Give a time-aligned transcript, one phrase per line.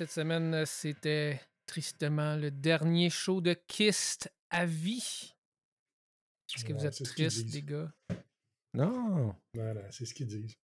[0.00, 5.34] Et oui, cette semaine, c'était tristement le dernier show de Kiss à vie.
[6.54, 7.92] Est-ce que vous êtes tristes, les gars?
[8.72, 10.56] Non, Voilà, c'est ce qu'ils disent.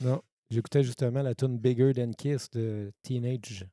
[0.00, 0.22] non.
[0.50, 3.66] J'écoutais justement la tune Bigger Than Kiss de Teenage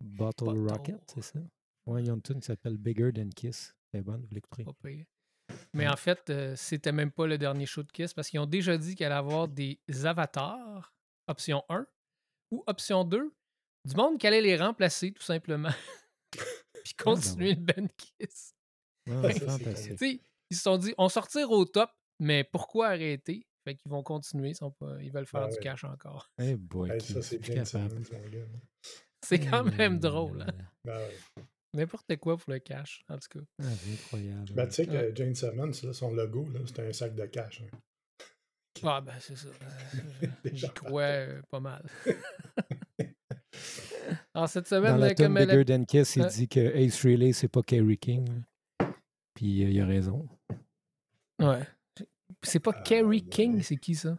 [0.00, 0.68] Bottle Bottle.
[0.72, 1.38] Rocket, c'est ça?
[1.86, 3.76] Ouais, il y a une tune qui s'appelle Bigger Than Kiss.
[3.92, 5.06] C'est bonne, vous l'écouterez.
[5.72, 8.46] Mais en fait, euh, c'était même pas le dernier show de Kiss parce qu'ils ont
[8.46, 10.92] déjà dit qu'il allait avoir des avatars,
[11.28, 11.86] option 1,
[12.50, 13.32] ou option 2,
[13.84, 15.70] du monde qui allait les remplacer tout simplement.
[16.30, 18.54] Puis ben continuer le band Kiss.
[19.10, 19.98] Ah, Ça, c'est c'est fantastique.
[19.98, 20.20] Tu sais,
[20.50, 23.46] ils se sont dit, on sortir au top, mais pourquoi arrêter?
[23.66, 25.60] Fait qu'ils vont continuer, ils, sont pas, ils veulent faire Ah du ouais.
[25.62, 26.28] cash encore.
[26.38, 28.04] Eh boy, Hey, ça, c'est plus bien capable.
[28.04, 28.46] Simmons, mon gars.
[29.24, 30.52] C'est quand même drôle, hein?
[30.84, 31.44] Ben ouais.
[31.72, 33.44] N'importe quoi pour le cash, en tout cas.
[33.62, 34.52] Ah, c'est incroyable.
[34.52, 35.12] Ben, tu sais que Ouais.
[35.14, 37.62] Jane Simmons, là, son logo, là, c'est un sac de cash.
[37.62, 38.28] hein.
[38.82, 39.48] Ah, ben, c'est ça.
[40.22, 41.88] Euh, J'y crois euh, pas mal.
[44.34, 46.60] Alors, cette Dans semaine, la euh, tune comme elle Bigger Than Kiss, il dit que
[46.60, 48.42] Ace Frehley, c'est pas Kerry King.
[49.34, 50.28] Puis euh, il a raison.
[51.40, 51.66] Ouais.
[52.42, 54.18] C'est pas Kerry King, c'est qui ça?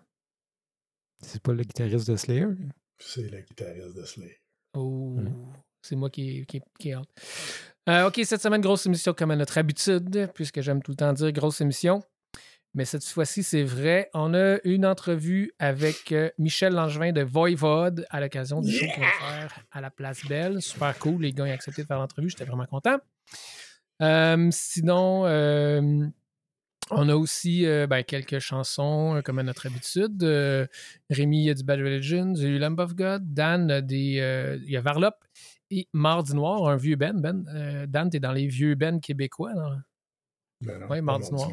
[1.21, 2.47] C'est pas le guitariste de Slayer?
[2.97, 4.39] C'est le guitariste de Slayer.
[4.77, 5.17] Oh,
[5.81, 7.09] c'est moi qui, qui, qui ai hâte.
[7.87, 11.13] Euh, OK, cette semaine, grosse émission comme à notre habitude, puisque j'aime tout le temps
[11.13, 12.01] dire grosse émission.
[12.75, 14.09] Mais cette fois-ci, c'est vrai.
[14.13, 19.01] On a une entrevue avec euh, Michel Langevin de Voivode à l'occasion du show qu'on
[19.01, 20.61] va faire à la Place Belle.
[20.61, 21.21] Super cool.
[21.21, 22.29] Les gars ont accepté de faire l'entrevue.
[22.29, 22.97] J'étais vraiment content.
[24.01, 26.05] Euh, sinon, euh,
[26.91, 30.21] on a aussi euh, ben, quelques chansons, comme à notre habitude.
[31.09, 33.33] Rémi, il y a du Bad Religion, du Lamb of God.
[33.33, 35.15] Dan, a des, il y a Varlop
[35.71, 37.19] et Mardi Noir, un vieux Ben.
[37.19, 39.53] ben Dan, t'es dans les vieux Ben québécois.
[40.61, 41.51] Ben pas Mardi Noir.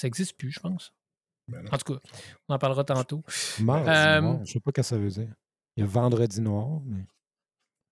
[0.00, 0.94] Ça n'existe plus, je pense.
[1.46, 1.62] Ben.
[1.70, 2.00] En tout cas,
[2.48, 3.22] on en parlera tantôt.
[3.60, 5.28] Mardi Euh, noir, je sais pas ce que ça veut dire.
[5.76, 7.04] Il y a Vendredi noir, mais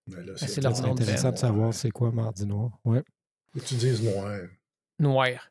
[0.06, 2.70] Ben là, c'est de intéressant de savoir c'est quoi Mardi noir?
[2.84, 3.02] Ouais.
[3.52, 4.40] Que Tu dises noir.
[4.98, 5.50] Noir.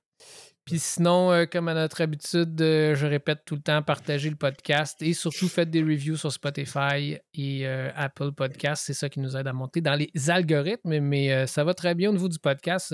[0.66, 4.36] Puis sinon, euh, comme à notre habitude, euh, je répète tout le temps, partagez le
[4.36, 8.84] podcast et surtout faites des reviews sur Spotify et euh, Apple Podcast.
[8.86, 11.00] C'est ça qui nous aide à monter dans les algorithmes.
[11.00, 12.94] Mais euh, ça va très bien au niveau du podcast.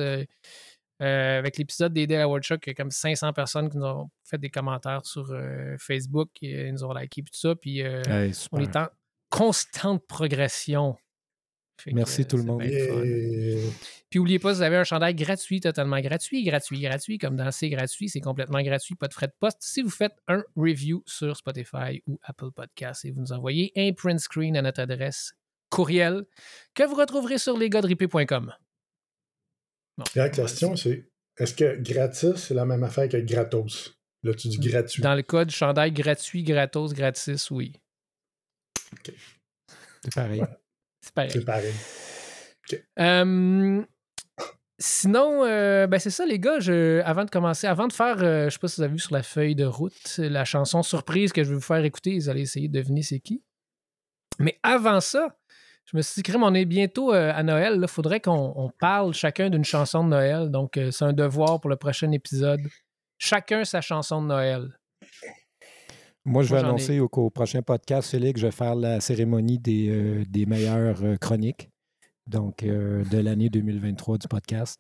[1.02, 3.86] Euh, euh, avec l'épisode des Award Show, il y a comme 500 personnes qui nous
[3.86, 7.56] ont fait des commentaires sur euh, Facebook et ils nous ont liké puis tout ça.
[7.56, 8.88] Puis euh, Hey, on est en
[9.30, 10.96] constante progression.
[11.78, 12.62] Fait Merci euh, tout le monde.
[14.09, 17.70] Puis n'oubliez pas, vous avez un chandail gratuit, totalement gratuit, gratuit, gratuit, comme dans C'est
[17.70, 19.58] gratuit, c'est complètement gratuit, pas de frais de poste.
[19.62, 23.92] Si vous faites un review sur Spotify ou Apple Podcasts et vous nous envoyez un
[23.94, 25.34] print screen à notre adresse
[25.70, 26.25] courriel
[26.75, 28.54] que vous retrouverez sur lesgodripé.com.
[29.98, 33.96] Bon, La question, c'est est-ce que gratis, c'est la même affaire que gratos?
[34.24, 35.02] Là, tu dis gratuit.
[35.02, 37.74] Dans le code chandail gratuit, gratos, gratis, oui.
[39.06, 40.42] C'est pareil.
[40.42, 40.48] Ouais.
[41.02, 41.31] C'est pareil.
[41.31, 41.74] C'est pareil.
[43.00, 43.84] Euh,
[44.80, 46.60] sinon, euh, ben c'est ça, les gars.
[46.60, 49.00] Je, avant de commencer, avant de faire, euh, je sais pas si vous avez vu
[49.00, 52.30] sur la feuille de route, la chanson surprise que je vais vous faire écouter, vous
[52.30, 53.44] allez essayer de deviner c'est qui.
[54.40, 55.38] Mais avant ça,
[55.86, 57.78] je me suis dit, crème, on est bientôt euh, à Noël.
[57.82, 60.50] Il faudrait qu'on on parle chacun d'une chanson de Noël.
[60.50, 62.62] Donc, euh, c'est un devoir pour le prochain épisode.
[63.20, 64.78] Chacun sa chanson de Noël.
[66.26, 68.76] Moi, je vais Moi, j'en ai- annoncer au, au prochain podcast, Félix, je vais faire
[68.76, 71.70] la cérémonie des, euh, des meilleures chroniques
[72.26, 74.80] donc de l'année 2023 du podcast.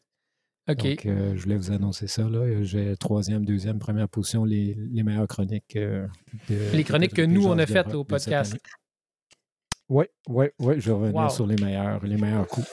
[0.69, 0.81] OK.
[0.81, 1.01] Donc,
[1.35, 2.23] je voulais vous annoncer ça.
[2.61, 5.73] J'ai troisième, deuxième, première position, les, les meilleures chroniques.
[5.75, 6.07] de-
[6.73, 8.55] Les chroniques que nous, on a faites au podcast.
[9.93, 11.29] Oui, oui, oui, je vais revenir Wow.
[11.29, 12.67] sur les meilleurs, les meilleurs coups.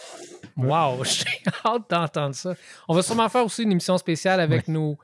[0.56, 2.54] Wow, j'ai hâte d'entendre ça.
[2.88, 4.96] On va sûrement faire aussi une émission spéciale avec nos,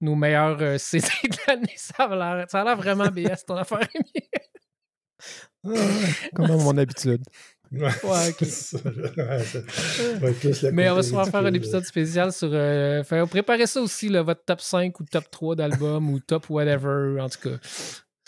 [0.00, 1.72] nos meilleurs euh, CD de l'année.
[1.76, 3.88] Ça a l'air- vraiment BS ton affaire.
[5.64, 5.70] Ah,
[6.34, 7.22] comme à mon habitude.
[7.70, 8.42] Ouais, ok.
[10.72, 12.50] Mais on va sûrement faire un ridicule, épisode spécial sur.
[12.52, 16.50] Euh, faire- préparez ça aussi, là, votre top 5 ou top 3 d'album ou top
[16.50, 17.56] whatever, en tout cas.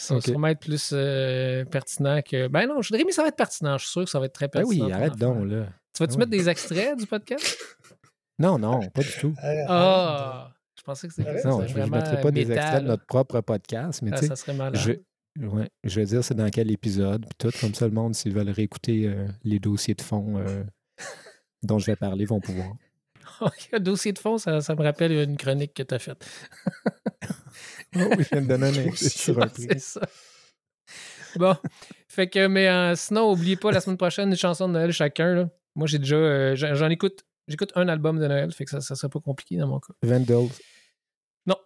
[0.04, 2.48] Ça va sûrement être plus euh, pertinent que.
[2.48, 3.78] Ben non, je- Rémi, ça va être pertinent.
[3.78, 4.84] Je suis sûr que ça va être très Ben pertinent.
[4.86, 5.66] oui, ton arrête donc, là.
[5.92, 6.38] Tu vas-tu Ah mettre oui.
[6.38, 7.56] des extraits du podcast?
[8.36, 9.32] Non, non, pas du tout.
[9.68, 10.50] Ah!
[10.76, 13.40] Je pensais que c'était Non, je ne vraiment mettrai pas des extraits de notre propre
[13.42, 14.74] podcast, mais Ah, tu sais, ça serait malade.
[14.80, 18.16] je, ouais, je vais dire c'est dans quel épisode, puis tout, comme ça, le monde,
[18.16, 20.64] s'ils veulent réécouter euh, les dossiers de fond euh,
[21.62, 22.72] dont je vais parler, vont pouvoir.
[23.80, 26.26] Dossier de fond, ça, ça me rappelle une chronique que tu as faite.
[27.96, 29.67] Oh, je viens de donner un indice sur un prix.
[29.69, 30.00] C'est ça.
[31.37, 31.56] Bon.
[32.08, 35.35] Fait que, mais euh, sinon, oubliez pas, la semaine prochaine, une chanson de Noël chacun.
[35.35, 35.49] là.
[35.75, 36.17] Moi, j'ai déjà.
[36.17, 37.25] euh, j'en écoute.
[37.46, 39.93] J'écoute un album de Noël, fait que ça, ça serait pas compliqué dans mon cas.
[40.02, 40.49] Vandals.
[41.46, 41.56] Non,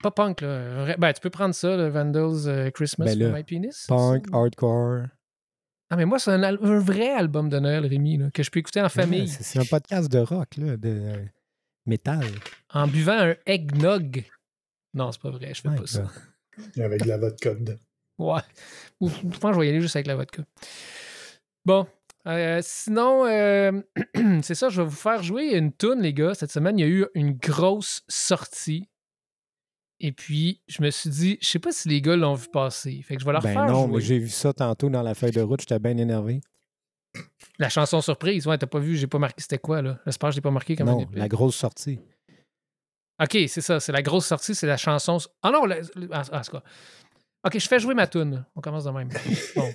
[0.00, 0.96] pas punk, là.
[0.96, 3.86] Ben, tu peux prendre ça, le Vandals euh, Christmas Ben là, My Penis.
[3.88, 5.06] Punk, hardcore.
[5.90, 8.80] Ah, mais moi, c'est un, vrai album de Noël, Rémi, là, que je peux écouter
[8.80, 11.24] en Ouais, famille C'est c'est un podcast de rock, là, de euh,
[11.86, 12.26] métal.
[12.72, 14.24] en buvant un eggnog.
[14.94, 16.10] Non, c'est pas vrai, je fais Ouais, pas ça.
[16.78, 17.74] Avec de la vodka dedans.
[18.18, 18.40] Ouais.
[19.00, 20.44] Ou- Je pense que je vais y aller juste avec la vodka.
[21.64, 21.84] Bon.
[22.28, 23.72] euh, sinon, euh,
[24.42, 26.32] c'est ça, je vais vous faire jouer une tune, les gars.
[26.34, 28.88] Cette semaine, il y a eu une grosse sortie.
[29.98, 33.02] Et puis, je me suis dit, je sais pas si les gars l'ont vu passer.
[33.02, 33.94] Fait que je vais leur Ben faire non, jouer.
[33.96, 36.40] mais j'ai vu ça tantôt dans la feuille de route, j'étais bien énervé.
[37.58, 39.98] La chanson surprise, ouais, t'as pas vu, j'ai pas marqué c'était quoi, là.
[40.04, 42.00] J'espère que je l'ai pas marqué comme Non, la grosse sortie.
[43.22, 45.18] Ok, c'est ça, c'est la grosse sortie, c'est la chanson.
[45.42, 45.76] Ah non, la-
[46.12, 46.62] ah, ah, c'est quoi?
[47.44, 48.44] Ok, je fais jouer ma tune.
[48.56, 49.08] On commence de même.
[49.54, 49.72] Bon.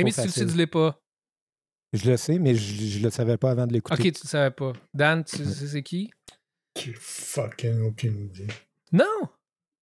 [0.00, 1.00] Rémi, Trop tu le sais, dis-le pas.
[1.92, 3.94] Je le sais, mais je, je le savais pas avant de l'écouter.
[4.08, 4.72] Ok, tu le savais pas.
[4.94, 6.10] Dan, tu sais c'est qui?
[6.78, 8.46] J'ai fucking aucune idée.
[8.92, 9.28] Non!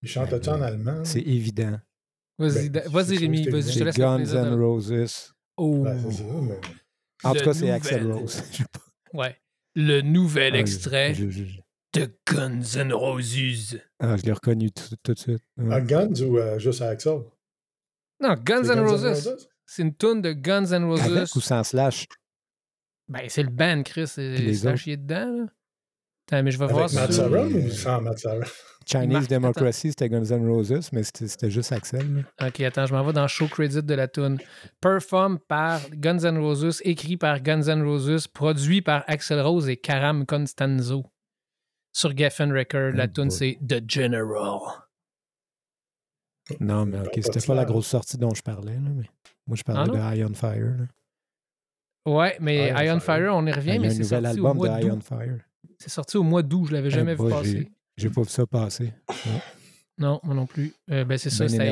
[0.03, 1.05] Il chante-tu en allemand?
[1.05, 1.79] C'est évident.
[2.39, 5.35] Vas-y, Ben, Dan- c'est vas-y sûr, Rémi, vas-y, je te laisse Guns N' Roses.
[5.57, 6.61] Oh, Ben, c'est ça, mais...
[7.25, 8.11] En Le tout cas, c'est Axel.
[8.13, 8.43] Rose.
[9.13, 9.37] Ouais.
[9.75, 11.61] Le nouvel Ah, extrait Je, je- je-
[11.95, 13.81] de Guns N' Roses.
[14.01, 15.43] ah, je l'ai reconnu tout, tout de suite.
[15.57, 15.75] Ouais.
[15.75, 17.21] À Guns ou euh, juste à Axel?
[18.21, 19.49] Non, Guns N' Roses?
[19.71, 21.03] C'est une tune de Guns N' Roses.
[21.03, 22.07] Avec ou sans slash?
[23.07, 24.09] Ben, c'est le band, Chris.
[24.09, 24.35] C'est
[24.67, 24.77] à autres?
[24.77, 25.45] chier dedans, là.
[26.27, 27.31] Attends, mais je vais voir Matt sur...
[27.31, 28.27] Ou sans Matt?
[28.87, 32.25] Chinese Democracy, c'était Guns N' Roses, mais c'était juste Axel.
[32.39, 32.49] là.
[32.49, 34.39] Ok, attends, je m'en vais dans show credit de la tune.
[34.81, 39.77] Perform par Guns N' Roses, écrit par Guns N' Roses, produit par Axel Rose et
[39.77, 41.05] Karam Constanzo.
[41.93, 44.61] Sur Geffen Record, la Oh tune c'est The General.
[46.61, 47.67] Non, mais ok, c'était pas la slash.
[47.67, 48.75] grosse sortie dont je parlais.
[48.75, 49.11] Là, mais
[49.49, 50.77] moi, je parlais Ah, de Iron Fire.
[50.79, 50.87] là.
[52.13, 53.35] Ouais, mais Iron Iron Fire, Fire.
[53.35, 55.03] on y revient, mais c'est nouvel sorti au album mois d'août.
[55.03, 55.39] Fire.
[55.79, 57.69] C'est sorti au mois d'août, je l'avais jamais Eh vu boy, passer.
[57.97, 58.93] j'ai- pas vu ça passer.
[60.01, 60.73] Non, moi non plus.
[60.93, 61.65] Euh, ben c'est ça, ça.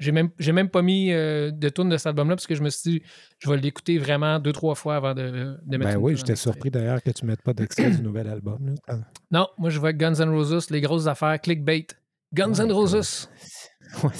[0.00, 2.62] J'ai même, j'ai même pas mis euh, de tune de cet album-là parce que je
[2.64, 3.02] me suis dit,
[3.38, 6.70] je vais l'écouter vraiment deux, trois fois avant de, de mettre Ben oui, j'étais surpris
[6.72, 8.66] d'ailleurs que tu mettes pas d'extrait du nouvel album.
[8.66, 8.74] là.
[8.88, 8.98] Ah,
[9.30, 11.86] Non, moi je vois Guns N' Roses, les grosses affaires, clickbait.
[12.34, 13.28] Guns Ouais, N' Roses.
[14.02, 14.10] Ouais,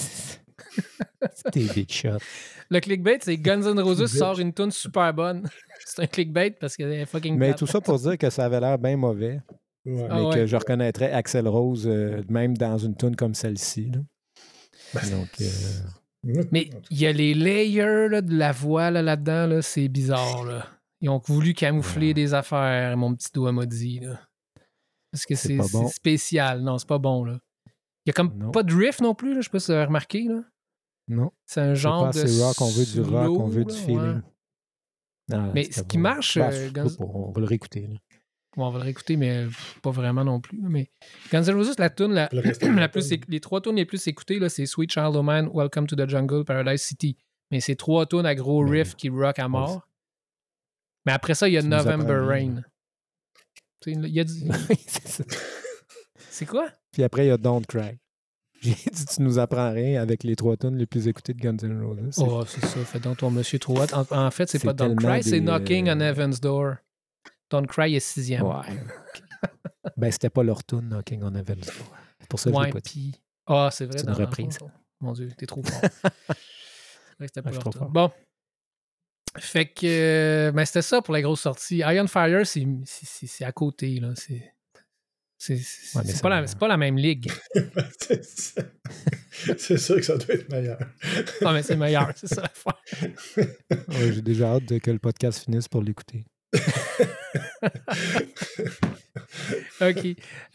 [1.35, 2.17] C'était big shot.
[2.71, 5.47] Le clickbait, c'est Guns N' Roses sort une tune super bonne.
[5.85, 7.59] c'est un clickbait parce qu'elle est fucking Mais plate.
[7.59, 9.41] tout ça pour dire que ça avait l'air bien mauvais,
[9.85, 10.07] Ouais.
[10.09, 10.35] Ah mais ouais.
[10.35, 13.91] que je reconnaîtrais Axel Rose euh, même dans une tune comme celle-ci.
[14.93, 19.47] Ben, Donc, euh, Mais il y a les layers là, de la voix là, là-dedans,
[19.47, 20.43] là, c'est bizarre.
[20.45, 20.67] Là.
[21.01, 22.13] Ils ont voulu camoufler Ouais.
[22.13, 23.99] des affaires, mon petit doigt m'a dit.
[24.01, 24.19] Là.
[25.11, 25.87] Parce que C'est bon.
[25.87, 26.61] spécial.
[26.61, 27.23] Non, c'est pas bon.
[27.25, 27.39] Là.
[28.05, 28.51] Il y a comme Non.
[28.51, 30.23] pas de riff non plus, là, je sais pas si vous avez remarqué.
[30.29, 30.41] Là.
[31.11, 32.19] Non, C'est un c'est genre pas de.
[32.23, 33.99] assez rock, on veut du rock, on veut du feeling.
[34.15, 34.21] ouais.
[35.33, 36.03] Ah, Mais ce qui bon.
[36.03, 37.87] marche, Ben, euh, Guns- pas, on va le réécouter.
[37.87, 37.95] là.
[38.57, 40.59] Bon, on va le réécouter, mais pff, pas vraiment non plus.
[40.61, 40.89] Mais
[41.31, 42.41] Guns N' Roses, la tune la, Le
[42.91, 45.95] plus, les trois tunes les plus écoutées, là, c'est Sweet Child O' Mine, Welcome to
[45.95, 47.15] the Jungle, Paradise City.
[47.49, 49.87] Mais c'est trois tunes à gros Mais- riff qui rock à mort.
[51.05, 52.61] Mais après ça, il y a November Rain.
[53.85, 54.33] Il y a du-
[54.87, 55.25] C'est.
[56.29, 56.69] C'est quoi?
[56.91, 57.97] Puis après, il y a Don't Cry.
[58.63, 61.57] J'ai dit, tu nous apprends rien avec les trois tunes les plus écoutées de Guns
[61.63, 62.19] N' Roses.
[62.19, 62.79] Oh, c'est ça.
[62.85, 63.75] Fais donc ton monsieur trop.
[63.81, 66.75] En, en fait, c'est pas Don't Cry, c'est Knocking on euh, Heaven's Door.
[67.49, 68.43] Don't Cry est sixième.
[68.43, 68.61] Ouais.
[69.97, 71.75] ben, c'était pas leur tune, Knocking on Heaven's Door.
[72.19, 73.19] C'est pour ça que je Ouais, l'ai pas dit.
[73.47, 73.97] Ah, c'est vrai.
[73.97, 74.57] C'est une reprise.
[74.59, 75.81] fond, Mon Dieu, t'es trop fort.
[77.19, 77.89] c'était pas Ouais, trop fort.
[77.89, 78.11] Bon.
[79.37, 81.77] Fait que, euh, ben, c'était ça pour la grosse sortie.
[81.77, 84.09] Iron Fire, c'est à côté, là.
[84.15, 84.53] C'est
[85.43, 87.31] c'est- Ouais, pas, pas la même ligue.
[89.57, 90.77] c'est sûr que ça doit être meilleur.
[91.41, 92.79] Non, mais c'est meilleur, c'est ça l'affaire.
[93.37, 96.25] Ouais, J'ai déjà hâte de que le podcast finisse pour l'écouter.
[99.81, 100.05] OK.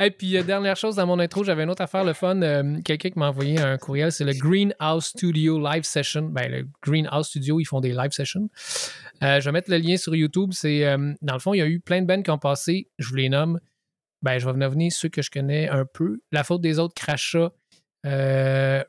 [0.01, 2.41] Et puis, euh, dernière chose dans mon intro, j'avais une autre affaire, le fun.
[2.43, 6.23] euh, Quelqu'un qui m'a envoyé un courriel, c'est le Greenhouse Studio Live Session.
[6.29, 8.49] Ben, le Greenhouse Studio, ils font des live sessions.
[9.23, 10.51] Euh, je vais mettre le lien sur YouTube.
[10.53, 10.83] C'est,
[11.23, 12.89] dans le fond, il y a eu plein de bands qui ont passé.
[12.99, 13.59] Je vous les nomme.
[14.23, 16.21] Ben, je vais venir venir ceux que je connais un peu.
[16.33, 17.53] La faute des autres, Crachat,
[18.07, 18.83] euh,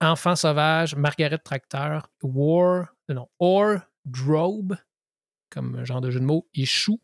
[0.00, 4.76] Enfant sauvage, Margaret Tracteur, War, non, Or, Drobe,
[5.50, 7.00] comme genre de jeu de mots, et Chou.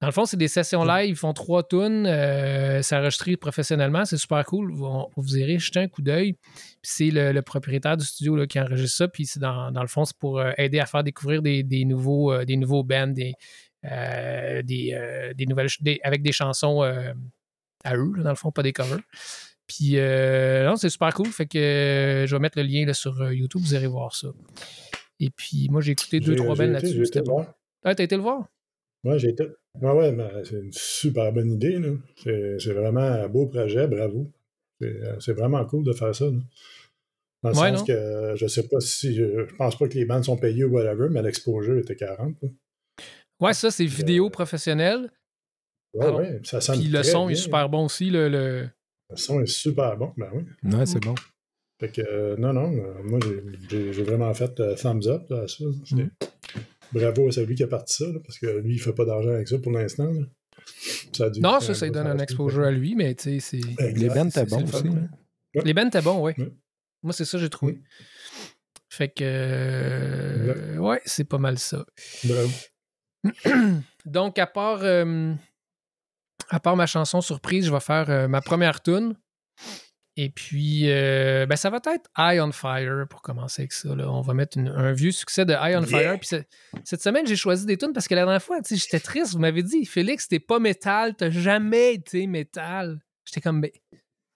[0.00, 1.08] Dans le fond, c'est des sessions live.
[1.08, 2.06] Ils font trois tunes.
[2.06, 4.04] Euh, c'est enregistré professionnellement.
[4.04, 4.70] C'est super cool.
[4.70, 6.36] Vous, vous irez jeter un coup d'œil.
[6.82, 9.08] C'est le, le propriétaire du studio là, qui enregistre ça.
[9.08, 11.86] Puis c'est dans, dans le fond, c'est pour euh, aider à faire découvrir des, des
[11.86, 13.32] nouveaux, euh, des nouveaux bands, des,
[13.84, 17.12] euh, des, euh, des nouvelles, des- avec des chansons euh,
[17.84, 19.00] à eux, dans le fond, pas des covers.
[19.66, 21.26] Puis non, c'est super cool.
[21.28, 24.28] Fait que je vais mettre le lien là, sur YouTube, vous irez voir ça.
[25.18, 27.04] Et puis moi, j'ai écouté deux, trois été- là-dessus.
[27.12, 27.44] j'ai bon.
[27.84, 28.46] Ah, t'as été le voir?
[29.04, 29.44] Ouais, j'ai été.
[29.80, 31.80] Ouais, ouais, c'est une super bonne idée.
[32.22, 34.32] C'est c'est vraiment un beau projet, bravo.
[34.80, 36.26] C'est c'est vraiment cool de faire ça.
[36.26, 36.32] là.
[37.42, 37.84] Dans le Ouais, sens non?
[37.86, 39.14] que je sais pas si.
[39.14, 42.36] Je pense pas que les bandes sont payées ou whatever, mais l'exposure était 40.
[42.42, 42.48] là.
[43.40, 45.10] Ouais, ça, c'est vidéo professionnelle.
[45.94, 48.10] Ouais, ouais, ça sonne Puis le très son est super bon aussi.
[48.10, 48.68] Le, le-
[49.10, 50.44] Le son est super bon, ben oui.
[50.72, 51.14] Ouais, c'est bon.
[51.80, 53.18] Fait que, euh, non, non, euh, moi,
[53.70, 55.64] j'ai- vraiment fait euh, thumbs up là, à ça.
[55.84, 56.10] C'est- Mm.
[56.92, 59.30] Bravo à celui qui a parti ça, là, parce que lui, il fait pas d'argent
[59.30, 60.10] avec ça pour l'instant.
[61.40, 63.82] Non, ça, ça donne un exposure à lui, mais tu sais, c'est.
[63.94, 64.62] Les bands le fun.
[64.62, 64.84] aussi.
[64.84, 65.62] là.
[65.64, 66.34] Les bands étaient bons, ouais.
[66.38, 66.52] Ouais.
[67.02, 67.80] Moi, c'est ça que j'ai trouvé.
[68.88, 69.24] Fait que.
[69.24, 71.84] euh, ouais, c'est pas mal ça.
[72.24, 72.50] Bravo.
[74.04, 75.32] Donc, à part, euh,
[76.50, 79.14] à part ma chanson surprise, je vais faire euh, ma première tune.
[80.18, 83.94] Et puis, euh, ben, ça va être Eye on Fire pour commencer avec ça.
[83.94, 84.10] là.
[84.10, 85.86] On va mettre une- un vieux succès de Eye on Yeah.
[85.86, 86.18] Fire.
[86.18, 86.48] Puis c'est-
[86.84, 89.34] cette semaine, j'ai choisi des tunes parce que la dernière fois, j'étais triste.
[89.34, 92.98] Vous m'avez dit, Félix, t'es pas métal, t'as jamais été métal.
[93.26, 93.70] J'étais comme, ben,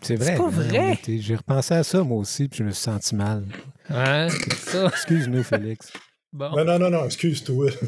[0.02, 0.34] C'est vrai.
[0.36, 0.98] pas hein, vrai.
[1.06, 3.46] J'ai repensé à ça, moi aussi, puis je me suis senti mal.
[3.88, 4.86] hein, c'est ça.
[4.88, 5.92] Excuse-nous, Félix.
[6.32, 6.50] Bon.
[6.56, 7.70] Non, non, non, non, excuse-toi.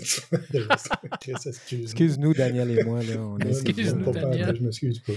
[1.28, 1.82] Excuse.
[1.82, 3.00] Excuse-nous, Daniel et moi.
[3.02, 4.56] Là, on Excuse-nous, pas- Daniel.
[4.56, 5.12] Je m'excuse pas.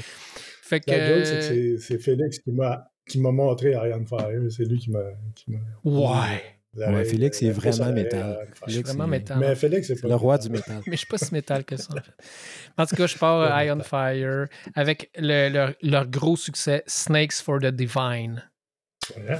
[0.61, 0.91] Fait que.
[0.91, 4.29] La joke, c'est que c'est- Félix qui m'a qui m'a montré Iron Fire.
[4.49, 4.99] C'est lui qui m'a.
[5.35, 6.43] qui m'a- Ouais.
[6.75, 8.19] Ouais, Félix, il est à vraiment métal.
[8.21, 8.47] à Iron Fire.
[8.67, 9.37] Je suis Félix, vraiment métal.
[9.39, 10.51] Mais Félix, c'est pas le roi métal.
[10.51, 10.81] du métal.
[10.87, 12.11] Mais je suis pas si métal que ça, en fait.
[12.77, 16.83] En tout cas, je pars euh, Eye on Fire avec le- leur, leur gros succès
[16.85, 18.43] Snakes for the Divine.
[19.17, 19.37] Ouais.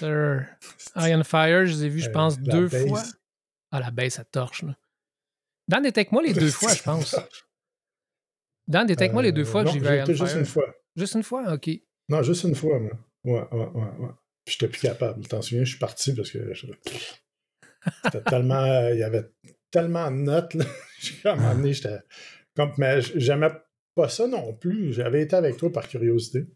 [0.00, 0.46] Sir.
[0.96, 3.02] Eye on Fire, je les ai vus, je Euh, pense, deux fois.
[3.70, 4.76] Ah, la baisse, ça torche, là.
[5.68, 7.14] Dan était avec moi les deux fois, je pense.
[8.66, 10.14] Dan était avec moi les deux Euh, fois que j'ai vu j'ai Eye on été
[10.14, 10.74] juste une fois.
[10.96, 11.52] Juste une fois?
[11.54, 11.70] OK.
[12.08, 12.92] Non, juste une fois, moi.
[13.24, 14.08] Ouais, ouais, ouais, ouais.
[14.44, 15.26] Puis j'étais plus capable.
[15.28, 16.38] T'en souviens, je suis parti parce que
[18.04, 18.64] c'était tellement.
[18.64, 19.30] euh, Il y avait
[19.70, 20.56] tellement de notes.
[21.00, 21.98] J'ai comme amené, j'étais.
[22.56, 23.50] Comme, mais j'aimais
[23.94, 24.92] pas ça non plus.
[24.92, 26.46] J'avais été avec toi par curiosité.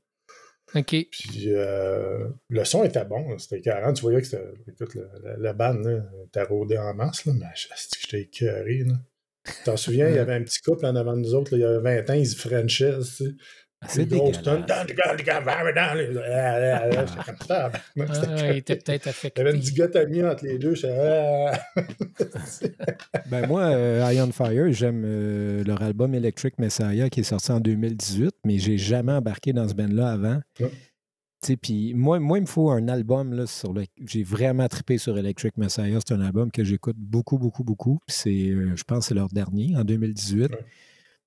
[0.74, 1.06] OK.
[1.10, 3.96] Puis euh, le son était bon, c'était 40.
[3.96, 4.44] Tu voyais que c'était.
[4.68, 8.84] Écoute, la, la bande était rodée en masse, là, mais j'étais écœuré.
[8.84, 8.94] Là.
[9.64, 11.60] T'en souviens, il y avait un petit couple en avant de nous autres, là, il
[11.60, 13.30] y avait 20 ans, ils se frenchaient, tu sais.
[13.88, 14.40] C'est dégueulasse.
[14.46, 14.84] Ah, ah,
[17.50, 17.70] ah.
[17.96, 19.40] Ah, il était peut-être Il y affecté.
[19.40, 20.74] avait une dichotomie entre les deux.
[20.84, 21.52] ah.
[23.30, 27.52] Ben moi, euh, Eye on Fire, j'aime euh, leur album Electric Messiah qui est sorti
[27.52, 30.40] en 2018, mais j'ai jamais embarqué dans ce band-là avant.
[31.60, 33.84] Puis moi, moi, il me faut un album là, sur le.
[34.06, 35.98] J'ai vraiment trippé sur Electric Messiah.
[36.06, 37.98] C'est un album que j'écoute beaucoup, beaucoup, beaucoup.
[38.06, 40.42] Puis c'est, euh, je pense que c'est leur dernier en 2018.
[40.52, 40.58] Ouais.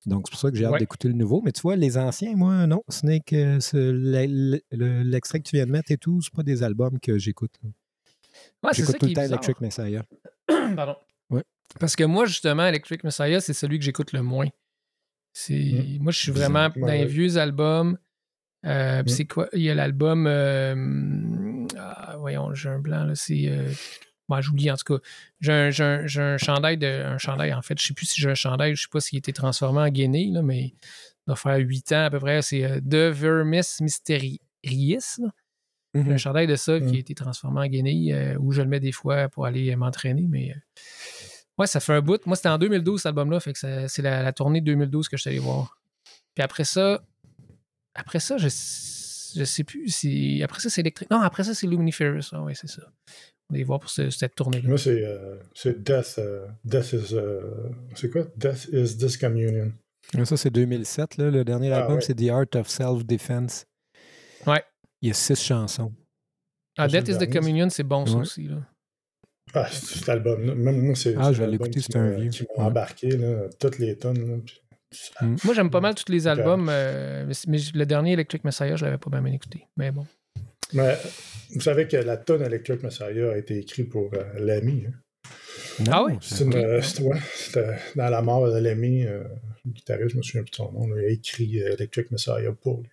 [0.06, 0.80] Donc c'est pour ça que j'ai hâte Ouais.
[0.80, 1.42] d'écouter le nouveau.
[1.44, 2.82] Mais tu vois, les anciens, moi, non.
[2.90, 6.44] Snake, euh, ce- le- le- l'extrait que tu viens de mettre et tout, c'est pas
[6.44, 7.56] des albums que j'écoute.
[8.64, 9.24] Ouais, j'écoute tout qui le temps.
[9.24, 10.04] Electric Messiah.
[10.76, 10.96] Pardon.
[11.30, 11.44] Ouais.
[11.80, 14.48] Parce que moi, justement, Electric Messiah, c'est celui que j'écoute le moins.
[15.50, 15.98] Mm.
[16.00, 17.98] Moi, je suis vraiment dans les vieux albums.
[18.66, 19.08] Euh, Mm.
[19.08, 19.50] c'est quoi?
[19.54, 20.26] Il y a l'album.
[20.28, 23.14] euh, ah, voyons, j'ai un blanc, là.
[23.16, 23.48] C'est.
[24.28, 25.04] Moi, j'oublie en tout cas.
[25.40, 25.52] J'ai
[25.84, 26.88] un, chandail de.
[26.88, 27.80] Un chandail, en fait.
[27.80, 29.90] Je sais plus si j'ai un chandail, je sais pas s'il a été transformé en
[29.90, 30.74] guinée, là, mais il
[31.28, 32.42] doit faire 8 ans à peu près.
[32.42, 34.42] C'est euh, De Vermis Mysteriis.
[35.94, 36.12] Mhm.
[36.12, 36.90] un chandail de ça Mm.
[36.90, 39.72] qui a été transformé en guenille, euh, où je le mets des fois pour aller
[39.72, 40.56] euh, m'entraîner, mais euh,
[41.58, 42.24] ouais, ça fait un bout.
[42.26, 45.18] Moi, c'était en 2012, cet album-là, fait que c'est la, la tournée de 2012 que
[45.18, 45.80] je suis allé voir.
[46.36, 47.02] Puis après ça,
[47.96, 50.44] après ça, je, je sais plus si.
[50.44, 51.10] Après ça, c'est électrique.
[51.10, 52.30] Non, après ça, c'est Luminiferous.
[52.34, 52.84] Ah, oui, c'est ça.
[53.50, 54.68] On va aller voir pour ce- cette tournée-là.
[54.68, 56.16] Moi, c'est euh, c'est Death.
[56.20, 57.14] euh, Death is.
[57.14, 57.42] euh,
[57.96, 58.26] c'est quoi?
[58.36, 59.72] Death is Discommunion.
[60.26, 61.18] Ça, c'est 2007.
[61.18, 61.30] Là.
[61.32, 62.02] Le dernier Ah, album, ouais.
[62.02, 63.66] c'est The Art of Self-Defense.
[64.46, 64.64] Ouais.
[65.02, 65.94] Il y a six chansons.
[66.78, 67.32] Ah, Death is the.
[67.32, 68.22] Communion, c'est bon, ça Ouais.
[68.22, 68.44] aussi.
[68.48, 68.58] Là.
[69.54, 70.54] Ah, cet album-là.
[70.56, 71.16] Même moi, c'est.
[71.18, 72.30] Ah, je vais l'album l'écouter, c'est un vieux.
[72.30, 72.48] Qui Ouais.
[72.58, 74.30] m'a embarqué, là, toutes les tonnes.
[74.30, 74.62] là, puis
[75.44, 78.86] Moi, j'aime pas mal tous les albums, euh, mais, mais le dernier Electric Messiah, je
[78.86, 79.66] l'avais pas bien écouté.
[79.78, 80.06] Mais bon.
[80.74, 80.98] Mais
[81.54, 84.86] vous savez que la tonne Electric Messiah a été écrite pour euh, Lemmy.
[84.88, 84.94] hein.
[85.90, 86.14] Ah oui?
[86.22, 89.24] C'est une, euh, ouais, c'était dans la mort de Lemmy, euh,
[89.66, 92.12] le guitariste, je me souviens plus de son nom, là, il a écrit euh, Electric
[92.12, 92.90] Messiah pour lui.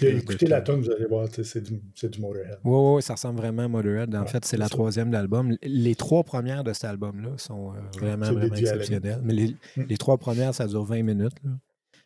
[0.00, 2.58] Écoutez la tonne, vous allez voir, c'est du, c'est du Motorhead.
[2.62, 4.14] Oui, oui, ça ressemble vraiment à Motorhead.
[4.14, 4.70] En Ouais, fait, c'est la ça.
[4.70, 5.56] troisième de l'album.
[5.62, 9.18] Les trois premières de cet album-là sont euh, vraiment, vraiment exceptionnelles.
[9.24, 9.82] Mais les, Mm.
[9.88, 11.32] les trois premières, ça dure 20 minutes.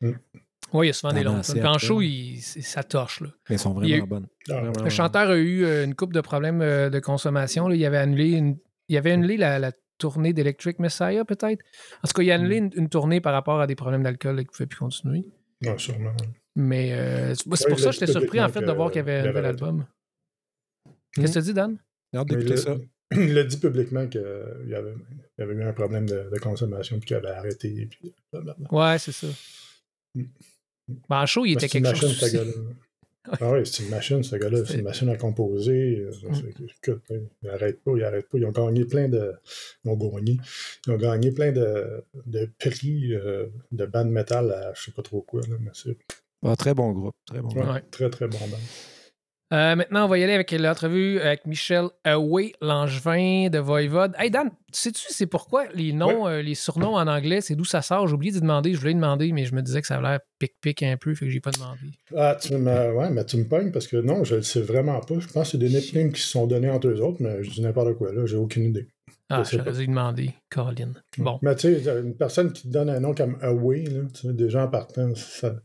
[0.00, 0.08] là.
[0.72, 1.42] Oui, il y a souvent des longues.
[1.42, 3.20] Puis en show, il- ça torche.
[3.20, 3.28] Là.
[3.48, 4.26] Mais elles sont vraiment eu- bonnes.
[4.50, 7.68] Ah, Vraiment, Le chanteur a eu euh, une coupe de problèmes euh, de consommation.
[7.68, 7.74] là.
[7.76, 8.56] Il avait annulé, une...
[8.88, 11.62] il avait annulé la, la tournée d'Electric Messiah, peut-être.
[12.02, 14.40] En tout cas, il a annulé une, une tournée par rapport à des problèmes d'alcool
[14.40, 15.24] et qu'il ne pouvait plus continuer.
[15.62, 16.12] ouais, sûrement.
[16.56, 19.00] Mais euh, c'est Ouais, pour ça que j'étais surpris en fait de voir qu'il y
[19.00, 19.86] avait un nouvel album.
[21.14, 21.78] Qu'est-ce que tu dis, Dan?
[22.12, 22.72] D'écouter il ça.
[22.72, 22.76] a-
[23.14, 24.94] Il a dit publiquement qu'il avait,
[25.36, 27.86] il avait eu un problème de, de consommation puis qu'il avait arrêté.
[27.90, 28.68] Puis blablabla.
[28.72, 29.26] Ouais, c'est ça.
[30.14, 30.22] Mm.
[31.08, 32.30] En show, il Mais était c'est une quelque machine, chose.
[32.30, 32.54] ce.
[33.40, 34.64] Ah oui, c'est une machine, ce gars-là.
[34.66, 36.04] C'est une machine à composer.
[36.24, 36.34] Mm.
[37.10, 38.36] il n'arrête pas, il arrête pas.
[38.36, 39.32] Ils ont gagné plein de.
[39.84, 40.38] Ils ont gagné.
[40.88, 45.02] Ils ont gagné plein de, de prix euh, de band metal à je sais pas
[45.02, 45.40] trop quoi.
[45.42, 45.70] Là, mais
[46.44, 47.14] Ah, très bon groupe.
[47.24, 47.82] Très bon Ouais.
[47.92, 48.58] très très bon band.
[49.52, 54.14] Euh, maintenant, on va y aller avec l'entrevue avec Michel Away, Langevin de Voivode.
[54.18, 57.82] Hey Dan, sais-tu c'est pourquoi les noms, euh, les surnoms en anglais, c'est d'où ça
[57.82, 58.08] sort?
[58.08, 60.20] J'ai oublié de demander, je voulais demander, mais je me disais que ça avait l'air
[60.38, 61.80] pic-pic un peu, fait que j'ai pas demandé.
[62.16, 65.00] Ah, tu me, ouais, mais tu me pognes parce que non, je le sais vraiment
[65.00, 65.18] pas.
[65.18, 67.50] Je pense que c'est des nicknames qui se sont donnés entre eux autres, mais je
[67.50, 68.88] dis n'importe quoi là, j'ai aucune idée.
[69.28, 70.94] Ah, j'aurais dû demander, Caroline.
[71.18, 71.38] Bon.
[71.42, 74.32] Mais tu sais, une personne qui te donne un nom comme Away, là, tu sais,
[74.32, 75.56] déjà en partant, ça.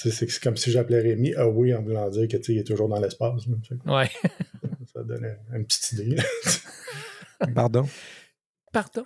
[0.00, 2.88] C'est comme si j'appelais Rémi Away en voulant dire que tu sais, il est toujours
[2.88, 3.46] dans l'espace.
[3.86, 4.08] Ouais.
[4.94, 6.16] Ça donne un- une petite idée.
[7.54, 7.88] Pardon?
[8.72, 9.04] Pardon?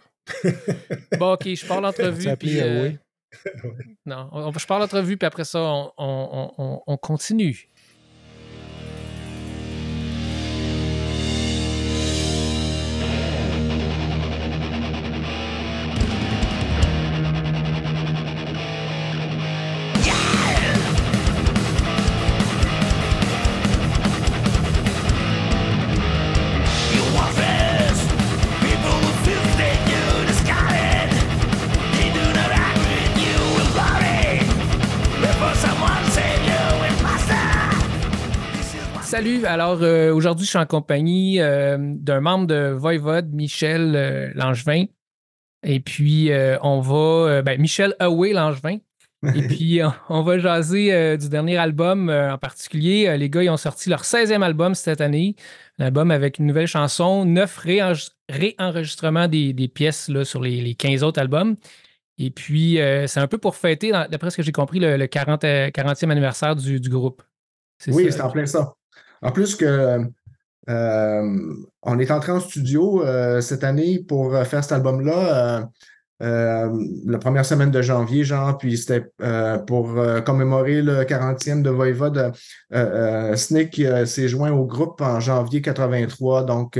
[1.19, 2.37] bon, ok, je pars l'entrevue.
[2.39, 2.99] Puis, euh, Away?
[4.07, 7.69] Non, on- je pars l'entrevue, puis après ça, on, on- on- on continue.
[39.43, 44.31] Salut, alors euh, aujourd'hui, je suis en compagnie euh, d'un membre de Voivode, Michel euh,
[44.37, 44.85] Langevin.
[45.65, 46.31] Et puis,
[46.63, 47.43] on va.
[47.43, 48.79] ben, Michel Away Langevin.
[49.35, 53.17] Et puis, on, on va jaser du dernier album en particulier.
[53.17, 55.37] Les gars, ils ont sorti leur 16e album cette année.
[55.79, 60.61] Un album avec une nouvelle chanson, neuf réenre- réenregistrements des, des pièces là, sur les,
[60.61, 61.55] les 15 autres albums.
[62.19, 65.07] Et puis, euh, c'est un peu pour fêter, d'après ce que j'ai compris, le, le
[65.07, 67.23] 40, euh, 40e anniversaire du, du groupe.
[67.89, 68.75] Oui, c'est en plein ça.
[69.23, 70.05] En plus que
[70.69, 75.69] euh, on est entré en studio euh, cette année pour euh, faire cet album-là.
[76.21, 79.05] la première semaine de janvier, genre, puis c'était
[79.67, 82.33] pour commémorer le 40e de Voivode.
[83.35, 86.79] Snick s'est joint au groupe en janvier 83, donc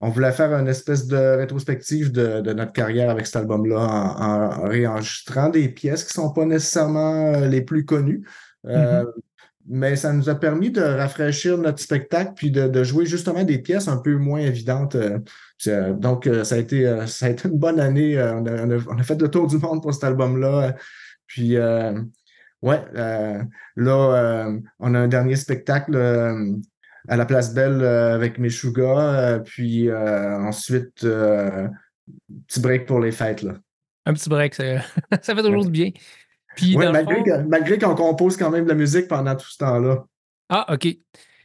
[0.00, 4.68] on voulait faire une espèce de rétrospective de, notre carrière avec cet album-là en, en
[4.68, 8.24] réenregistrant des pièces qui ne sont pas nécessairement les plus connues.
[8.66, 9.04] Euh,
[9.68, 13.58] mais ça nous a permis de rafraîchir notre spectacle puis de, de jouer justement des
[13.58, 14.94] pièces un peu moins évidentes.
[14.96, 15.18] euh,
[15.58, 18.18] c'est- donc, euh, ça, a été, euh, ça a été une bonne année.
[18.18, 20.62] euh, On a, on fait le tour du monde pour cet album-là.
[20.68, 20.72] euh,
[21.26, 22.00] Puis, euh,
[22.62, 23.42] ouais, euh,
[23.76, 26.52] là, euh, on a un dernier spectacle euh,
[27.08, 28.82] à la Place Belle euh, avec Meshuga.
[28.98, 31.68] euh, puis euh, ensuite, euh,
[32.48, 33.42] petit break pour les fêtes.
[33.42, 33.54] Là.
[34.06, 34.64] Un petit break, ça,
[35.22, 35.90] ça fait toujours du bien.
[36.56, 39.46] Puis, Ouais, malgré fond- que- malgré qu'on compose quand même de la musique pendant tout
[39.48, 40.04] ce temps-là.
[40.48, 40.88] Ah, OK.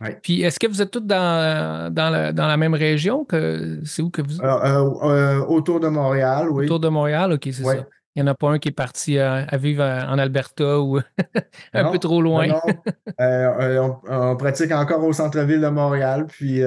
[0.02, 0.18] Ouais.
[0.24, 3.26] Puis, est-ce que vous êtes tous dans, dans, la, dans la même région?
[3.26, 4.44] que C'est où que vous êtes?
[4.44, 6.66] Euh, euh, autour de Montréal, oui.
[6.66, 7.34] Autour de Montréal?
[7.34, 7.78] OK, c'est Ouais.
[7.78, 7.86] ça.
[8.16, 10.98] Il n'y en a pas un qui est parti à vivre en Alberta ou
[11.74, 12.48] un Non, peu trop loin.
[12.48, 12.62] Non.
[13.22, 14.00] Euh, on,
[14.32, 16.62] on pratique encore au centre-ville de Montréal, puis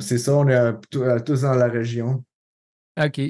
[0.00, 0.72] c'est ça, on est
[1.24, 2.22] tous dans la région.
[3.02, 3.20] OK.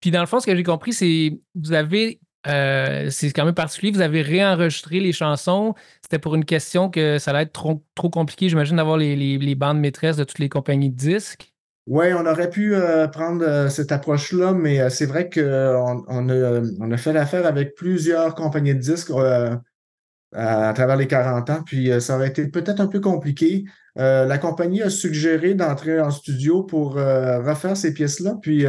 [0.00, 2.20] Puis, dans le fond, ce que j'ai compris, c'est vous avez.
[2.46, 3.92] Euh, c'est quand même particulier.
[3.92, 5.74] Vous avez réenregistré les chansons.
[6.02, 10.16] C'était pour une question que ça allait être trop, compliqué, j'imagine, d'avoir les, bandes maîtresses
[10.16, 11.52] de toutes les compagnies de disques.
[11.86, 16.94] Oui, on aurait pu euh, prendre euh, cette approche-là, mais c'est vrai qu'on on a,
[16.94, 19.12] a fait l'affaire avec plusieurs compagnies de disques
[20.34, 23.64] à, travers les 40 ans, puis ça aurait été peut-être un peu compliqué.
[23.96, 28.66] La compagnie a suggéré d'entrer en studio pour refaire ces pièces-là, puis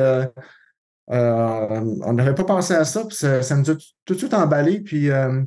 [1.07, 4.79] on n'avait pas pensé à ça, puis ça, nous a tout de suite emballé.
[4.79, 5.41] Puis euh,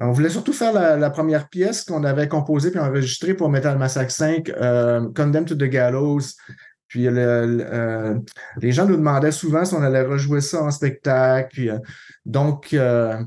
[0.00, 4.10] on voulait surtout faire la, première pièce qu'on avait composée puis enregistrée pour Metal Massacre
[4.10, 6.36] 5, euh, Condemned to the Gallows.
[6.94, 8.14] Puis euh,
[8.60, 11.68] les gens nous demandaient souvent si on allait rejouer ça en spectacle.
[11.68, 11.78] Euh,
[12.24, 13.20] donc, euh,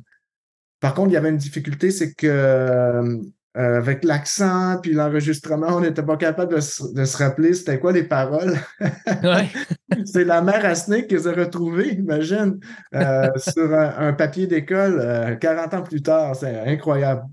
[0.79, 3.19] par contre, il y avait une difficulté, c'est que
[3.57, 7.79] euh, avec l'accent puis l'enregistrement, on n'était pas capable de, se- de se rappeler c'était
[7.79, 8.55] quoi les paroles.
[9.23, 9.47] Ouais.
[10.05, 12.59] C'est la mère à Snake qui les a retrouvées, imagine,
[12.93, 16.35] euh, sur un, un papier d'école euh, 40 ans plus tard.
[16.35, 17.23] C'est incroyable.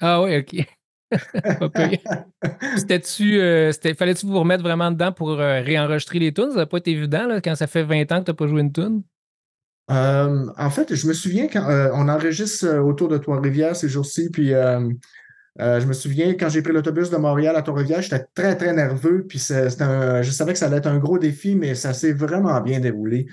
[0.00, 0.66] Ah oui, OK.
[2.76, 3.40] C'était-tu.
[3.40, 6.50] euh, c'était- Fallait-tu vous remettre vraiment dedans pour euh, réenregistrer les tunes?
[6.50, 8.46] Ça n'a pas été évident là, quand ça fait 20 ans que tu n'as pas
[8.46, 9.02] joué une tune?
[9.90, 13.88] Euh, en fait, je me souviens quand euh, on enregistre euh, autour de Trois-Rivières ces
[13.88, 14.54] jours-ci, puis
[15.60, 18.72] euh, je me souviens quand j'ai pris l'autobus de Montréal à Trois-Rivières, j'étais très, très
[18.72, 22.60] nerveux, puis je savais que ça allait être un gros défi, mais ça s'est vraiment
[22.60, 23.26] bien déroulé.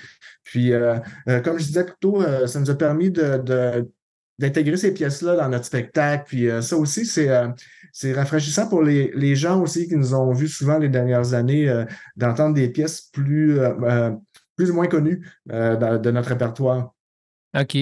[0.43, 0.95] Puis, euh,
[1.29, 3.89] euh, comme je disais plus tôt, ça nous a permis de, de-
[4.39, 6.25] d'intégrer ces pièces-là dans notre spectacle.
[6.27, 10.89] Puis ça aussi, c'est rafraîchissant pour les, gens aussi qui nous ont vus souvent les
[10.89, 11.85] dernières années,
[12.15, 13.59] d'entendre des pièces plus,
[14.55, 16.93] plus ou moins connues dans- de notre répertoire.
[17.59, 17.77] OK.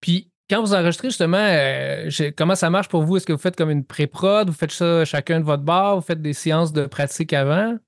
[0.00, 3.16] Puis, quand vous enregistrez, justement, euh, comment ça marche pour vous?
[3.16, 4.48] Est-ce que vous faites comme une pré-prod?
[4.48, 5.96] Vous faites ça chacun de votre bar?
[5.96, 7.78] Vous faites des séances de pratique avant?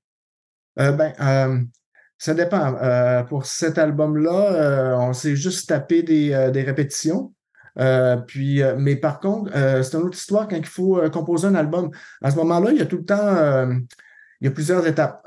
[0.79, 1.59] Euh, ben, euh,
[2.17, 2.75] ça dépend.
[3.29, 7.35] Pour cet album-là, on s'est juste tapé des, répétitions.
[8.25, 11.91] Puis, mais par contre, c'est une autre histoire quand il faut composer un album.
[12.23, 13.69] À ce moment-là, il y a tout le temps,
[14.41, 15.21] il y a plusieurs étapes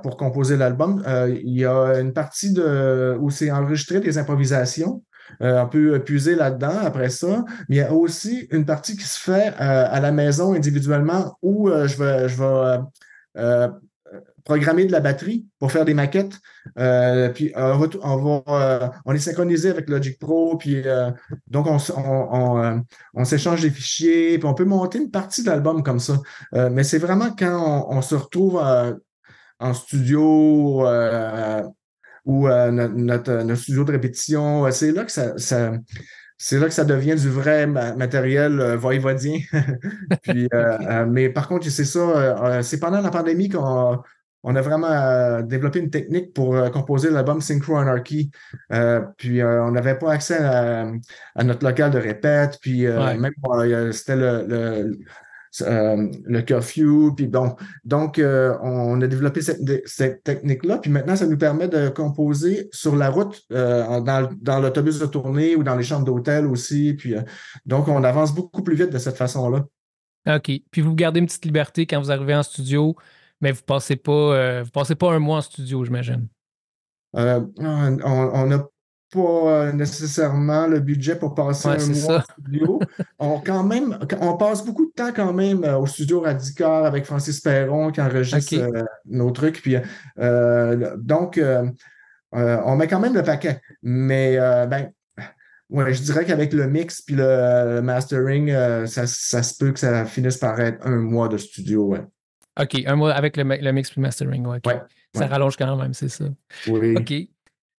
[0.00, 1.02] pour composer l'album.
[1.28, 5.02] Il y a une partie de, où c'est enregistré des improvisations.
[5.42, 7.44] Euh, on peut puiser là-dedans après ça.
[7.68, 11.36] Mais il y a aussi une partie qui se fait euh, à la maison individuellement
[11.42, 12.78] où euh, je vais, je vais euh,
[13.36, 13.68] euh,
[14.44, 16.38] programmer de la batterie pour faire des maquettes.
[16.78, 21.10] Euh, puis euh, on, va, euh, est synchronisé avec Logic Pro, puis euh,
[21.48, 22.54] donc on, on,
[23.14, 26.20] on, euh, s'échange des fichiers, puis on peut monter une partie d'album comme ça.
[26.54, 28.94] Euh, mais c'est vraiment quand on, se retrouve euh,
[29.58, 31.62] en studio euh,
[32.24, 35.72] ou euh, notre, notre, notre studio de répétition, euh, c'est là que ça, ça-
[36.36, 39.38] c'est là que ça devient du vrai ma- matériel euh, voïvodien.
[40.22, 43.98] Puis, euh, euh, mais par contre, c'est ça, euh, euh, c'est pendant la pandémie qu'on
[44.46, 48.30] on a vraiment euh, développé une technique pour euh, composer l'album Synchro Anarchy.
[48.72, 50.86] Euh, puis euh, on n'avait pas accès à,
[51.34, 52.58] à notre local de répète.
[52.60, 53.16] Puis euh, Ouais.
[53.16, 54.98] même euh, c'était le, le,
[55.62, 57.14] euh, le curfew.
[57.14, 60.78] Puis bon, donc euh, on a développé cette, cette technique-là.
[60.78, 65.06] Puis maintenant, ça nous permet de composer sur la route, euh, dans, dans l'autobus de
[65.06, 66.94] tournée ou dans les chambres d'hôtel aussi.
[66.94, 67.14] Puis
[67.66, 69.64] donc on avance beaucoup plus vite de cette façon-là.
[70.26, 70.50] OK.
[70.70, 72.96] Puis vous gardez une petite liberté quand vous arrivez en studio,
[73.40, 76.28] mais vous passez pas, vous passez pas un mois en studio, j'imagine?
[77.16, 78.68] Euh, on on
[79.14, 82.16] pas euh, nécessairement le budget pour passer Ouais, un mois ça.
[82.16, 82.80] en studio.
[83.18, 87.04] On, quand même, on passe beaucoup de temps quand même euh, au studio Radicar avec
[87.04, 89.62] Francis Perron qui enregistre euh, nos trucs.
[89.62, 89.76] Puis,
[90.18, 91.64] euh, donc, euh,
[92.32, 93.60] on met quand même le paquet.
[93.82, 94.90] Mais ben,
[95.70, 98.52] ouais, je dirais qu'avec le mix puis le, mastering,
[98.86, 101.86] ça, ça se peut que ça finisse par être un mois de studio.
[101.86, 102.02] Ouais.
[102.60, 102.82] OK.
[102.86, 104.44] Un mois avec le, le mix puis mastering.
[104.46, 104.66] ouais, OK.
[104.66, 104.80] Ouais,
[105.14, 106.24] Ça rallonge quand même, c'est ça.
[106.66, 106.96] Oui.
[106.96, 107.33] OK.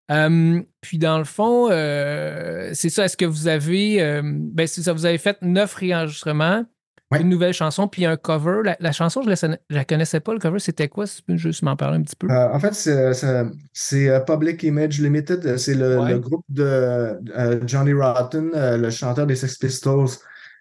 [0.08, 3.04] Hum, puis dans le fond, euh, c'est ça.
[3.06, 4.00] Est-ce que vous avez.
[4.02, 6.64] euh, ben, c'est ça, vous avez fait neuf réenregistrements,
[7.12, 7.20] Ouais.
[7.20, 8.62] une nouvelle chanson, puis un cover.
[8.64, 10.32] La, la chanson, je ne la connaissais pas.
[10.32, 11.06] Le cover, c'était quoi?
[11.06, 12.28] Si tu peux juste m'en parler un petit peu.
[12.30, 15.56] Euh, en fait, c'est euh, Public Image Limited.
[15.56, 16.10] C'est le, Ouais.
[16.12, 17.18] le groupe de
[17.66, 20.08] Johnny Rotten, le chanteur des Sex Pistols.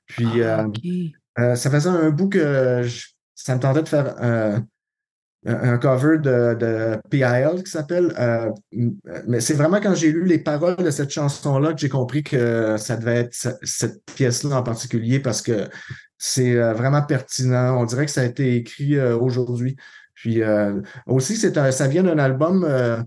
[0.08, 0.26] Puis,
[1.38, 4.16] Ah, ça faisait un bout que je- ça me tentait de faire
[5.46, 8.14] un, cover de, de PIL qui s'appelle.
[8.20, 8.50] euh,
[9.28, 12.78] mais c'est vraiment quand j'ai lu les paroles de cette chanson-là que j'ai compris que
[12.78, 15.68] ça devait être ce- cette pièce-là en particulier parce que
[16.18, 17.80] c'est euh, vraiment pertinent.
[17.80, 19.76] On dirait que ça a été écrit euh, aujourd'hui.
[20.16, 22.98] Puis euh, aussi, c'est ça vient d'un album euh,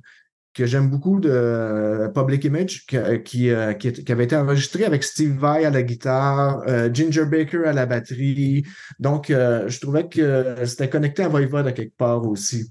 [0.54, 4.84] que j'aime beaucoup de euh, Public Image, que- euh, qui, euh, qui, avait été enregistré
[4.84, 8.64] avec Steve Vai à la guitare, euh, Ginger Baker à la batterie.
[8.98, 12.70] Donc, euh, je trouvais que c'était connecté à Voivod à quelque part aussi.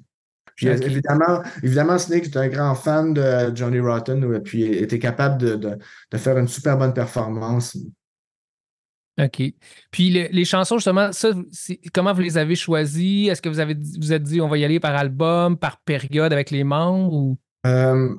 [0.55, 5.55] Puis évidemment, évidemment, Snake est un grand fan de Johnny Rotten, puis était capable de,
[5.55, 5.77] de-
[6.11, 7.77] de faire une super bonne performance.
[9.19, 9.41] OK.
[9.91, 11.29] Puis le- les chansons, justement, ça,
[11.93, 13.27] comment vous les avez choisies?
[13.27, 15.79] Est-ce que vous avez dit- vous êtes dit on va y aller par album, par
[15.81, 17.37] période avec les membres ou?
[17.67, 18.15] Euh,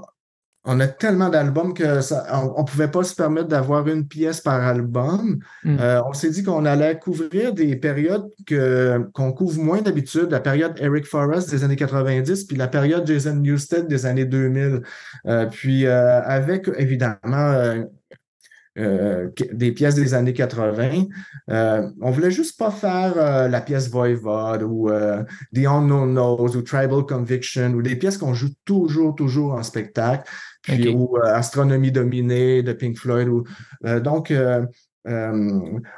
[0.71, 4.43] on a tellement d'albums que ça, on ne pouvait pas se permettre d'avoir une pièce
[4.43, 5.39] par album.
[5.65, 5.77] Mm.
[5.81, 10.41] Euh, on s'est dit qu'on allait couvrir des périodes que, qu'on couvre moins d'habitude, la
[10.41, 14.83] période Eric Forrest des années 90, puis la période Jason Newsted des années 2000.
[15.27, 17.85] Euh, puis euh, avec évidemment
[18.79, 21.05] euh, des pièces des années 80.
[21.51, 25.23] Euh, on voulait juste pas faire euh, la pièce Voivode ou euh,
[25.55, 30.29] The Unknown Knows ou Tribal Conviction ou des pièces qu'on joue toujours, toujours en spectacle.
[30.63, 33.29] Puis, ou Astronomie dominée de Pink Floyd.
[33.29, 33.45] Ou,
[34.01, 34.33] donc,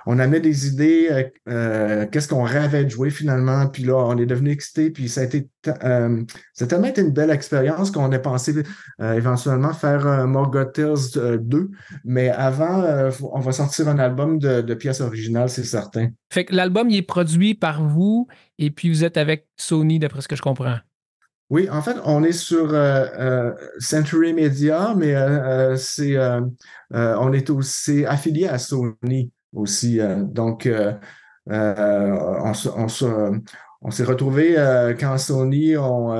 [0.07, 4.17] on avait des idées, euh, euh, qu'est-ce qu'on rêvait de jouer finalement, puis là, on
[4.19, 5.49] est devenu excité, puis ça a été,
[5.85, 6.23] euh,
[6.69, 8.55] tellement été une belle expérience qu'on a pensé
[9.01, 11.71] euh, éventuellement faire euh, Morgoth Tales euh, 2,
[12.05, 16.09] mais avant, euh, on va sortir un album de, de pièces originales, c'est certain.
[16.33, 20.21] Fait que l'album, il est produit par vous et puis vous êtes avec Sony, d'après
[20.21, 20.77] ce que je comprends.
[21.51, 26.17] Oui, en fait, on est sur euh, euh, Century Media, mais euh, c'est
[26.93, 29.99] on est aussi affilié à Sony aussi.
[30.29, 30.69] donc,
[31.47, 33.41] on, se- on se-
[33.83, 34.55] on s'est retrouvé
[35.01, 36.13] quand Sony ont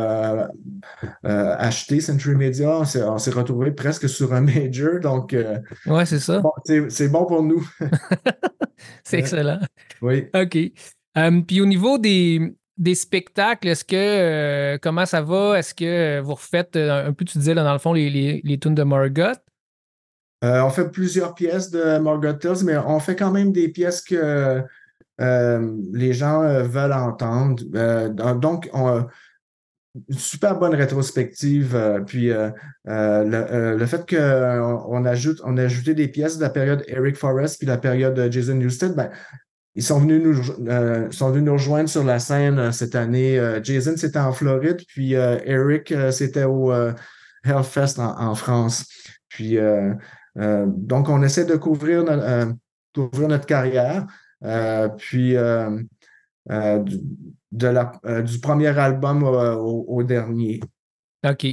[1.23, 4.99] acheté Century Media, on s'est, retrouvé presque sur un major.
[5.01, 5.37] Donc,
[5.87, 6.41] Ouais, c'est ça.
[6.41, 7.65] bon, c'est, bon pour nous.
[9.05, 9.61] C'est excellent.
[10.01, 10.27] Oui.
[10.35, 10.59] OK.
[11.47, 15.59] Puis au niveau des, des spectacles, est-ce que euh, comment ça va?
[15.59, 18.41] Est-ce que vous refaites euh, un peu, tu disais là, dans le fond, les, les,
[18.43, 19.39] les tunes de Margot?
[20.43, 24.01] Euh, on fait plusieurs pièces de Margot Tales, mais on fait quand même des pièces
[24.01, 24.63] que
[25.19, 27.63] les gens veulent entendre.
[28.33, 29.05] Donc, on,
[30.09, 32.03] une super bonne rétrospective.
[32.07, 32.33] puis
[32.87, 37.67] le, fait qu'on on ajoute, a ajouté des pièces de la période Eric Forrest puis
[37.67, 39.11] la période de Jason Newsted, ben,
[39.75, 43.39] ils sont venus nous, euh, sont venus nous rejoindre sur la scène euh, cette année.
[43.39, 46.73] Euh, Jason, c'était en Floride, puis Eric, c'était au
[47.45, 48.87] Hellfest en, en France.
[49.29, 49.59] Puis,
[50.37, 52.05] donc, on essaie de couvrir,
[52.95, 54.07] couvrir notre carrière.
[54.99, 56.99] Puis, du,
[57.53, 60.61] de la, du premier album au dernier.
[61.29, 61.47] OK.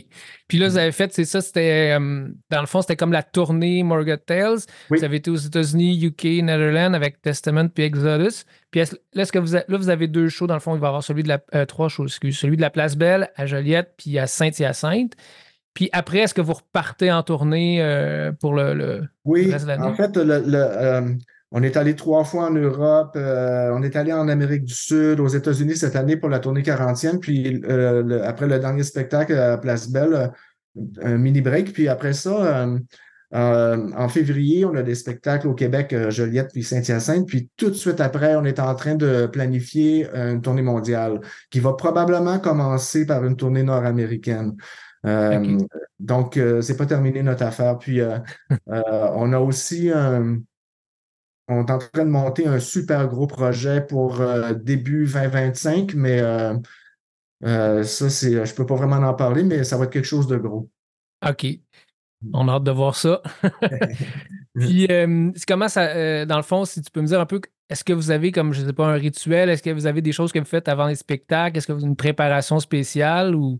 [0.48, 3.24] Puis là, vous avez fait, c'est ça, c'était, euh, dans le fond, c'était comme la
[3.24, 4.60] tournée Margot Tales.
[4.90, 5.00] Oui.
[5.00, 8.46] Vous avez été aux États-Unis, UK, Netherlands avec Testament puis Exodus.
[8.72, 8.86] Puis là,
[9.24, 10.90] est-ce que vous, a- là, vous avez deux shows, dans le fond, il va y
[10.90, 13.94] avoir celui de la, euh, trois shows, excuse, celui de la Place Belle à Joliette
[13.98, 15.14] puis à Saint-Hyacinthe.
[15.74, 19.66] Puis après, est-ce que vous repartez en tournée euh, pour le, le- Oui, Le reste
[19.66, 19.84] de l'année?
[19.84, 21.18] en fait, le, le,
[21.52, 25.20] on est allé trois fois en Europe, euh, on est allé en Amérique du Sud,
[25.20, 29.34] aux États-Unis cette année pour la tournée 40e, puis euh, le- après le dernier spectacle
[29.34, 30.28] à Place Belle, euh,
[31.02, 32.68] un mini break, puis après ça,
[33.34, 37.76] euh, en février, on a des spectacles au Québec, Joliette puis Saint-Hyacinthe, puis tout de
[37.76, 43.06] suite après, on est en train de planifier une tournée mondiale qui va probablement commencer
[43.06, 44.56] par une tournée nord-américaine.
[45.06, 45.68] Euh, Ok.
[46.00, 47.78] Donc, c'est pas terminé notre affaire.
[47.80, 48.02] Puis,
[48.68, 50.38] on a aussi un,
[51.48, 56.20] on est en train de monter un super gros projet pour euh, début 2025, mais
[56.20, 56.54] euh,
[57.46, 60.28] euh, ça, c'est, je peux pas vraiment en parler, mais ça va être quelque chose
[60.28, 60.70] de gros.
[61.28, 61.46] OK.
[62.34, 63.22] On a hâte de voir ça.
[64.56, 64.88] Puis,
[65.48, 68.12] comment ça, dans le fond, si tu peux me dire un peu, est-ce que vous
[68.12, 69.50] avez comme, je sais pas, un rituel?
[69.50, 71.58] Est-ce que vous avez des choses que vous faites avant les spectacles?
[71.58, 73.60] Est-ce que vous avez une préparation spéciale ou?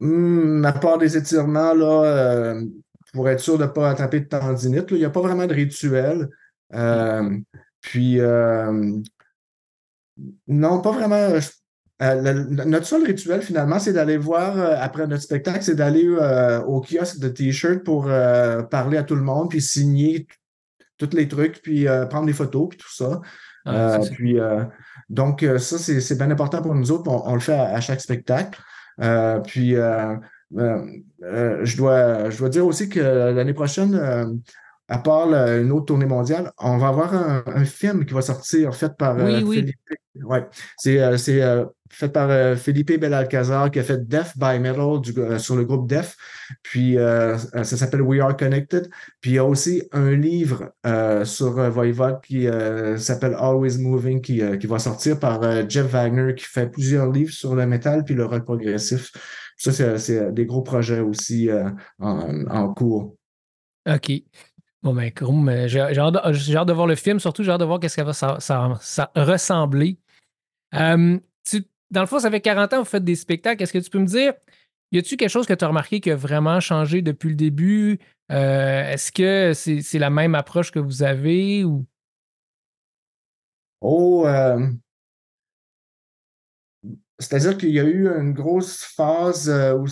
[0.00, 2.54] Hum, à part des étirements, là,
[3.14, 5.46] pour être sûr de ne pas attraper de tendinite, là, il n'y a pas vraiment
[5.46, 6.28] de rituel.
[6.74, 7.38] Euh,
[7.80, 8.98] puis, euh,
[10.46, 11.38] non, pas vraiment.
[11.40, 11.50] je-
[12.02, 16.04] euh, le- notre seul rituel, finalement, c'est d'aller voir, euh, après notre spectacle, c'est d'aller
[16.06, 18.06] euh, au kiosque de t-shirts pour
[18.70, 20.26] parler à tout le monde, puis signer
[20.98, 23.20] tous les trucs, puis prendre des photos, puis tout ça.
[23.64, 24.36] Ah, puis,
[25.08, 27.10] donc, ça, c'est c'est bien important pour nous autres.
[27.10, 28.60] On, on le fait à, à chaque spectacle.
[29.46, 34.40] Puis, je, dois, je dois dire aussi que l'année prochaine,
[34.92, 38.74] à part une autre tournée mondiale, on va avoir un, un film qui va sortir
[38.74, 39.56] fait par euh, Oui, oui.
[39.56, 39.76] Felipe.
[40.22, 44.58] Ouais, c'est euh, c'est, euh, fait par euh, Felipe Belalcazar qui a fait Death by
[44.58, 46.16] Metal du- euh, sur le groupe Def.
[46.62, 48.90] Puis euh, ça s'appelle We Are Connected.
[49.22, 53.78] Puis il y a aussi un livre euh, sur euh, Voivode qui euh, s'appelle Always
[53.78, 57.54] Moving qui, euh, qui va sortir par euh, Jeff Wagner qui fait plusieurs livres sur
[57.54, 59.10] le métal puis le rock progressif.
[59.56, 63.16] Ça, c'est des gros projets aussi euh, en, en cours.
[63.88, 64.12] OK.
[64.82, 65.12] Bon, ben,
[65.68, 68.38] j'ai hâte, de- voir le film, surtout j'ai hâte de voir qu'est-ce que va ça,
[68.40, 69.98] ça- ressembler.
[71.44, 73.62] Tu- dans le fond, ça fait 40 ans que vous faites des spectacles.
[73.62, 74.32] Est-ce que tu peux me dire,
[74.90, 77.98] y a-tu quelque chose que tu as remarqué qui a vraiment changé depuis le début?
[78.30, 81.84] Euh, Est-ce que c'est la même approche que vous avez ou?
[83.80, 84.68] Oh, euh,
[87.18, 89.86] c'est-à-dire qu'il y a eu une grosse phase euh, où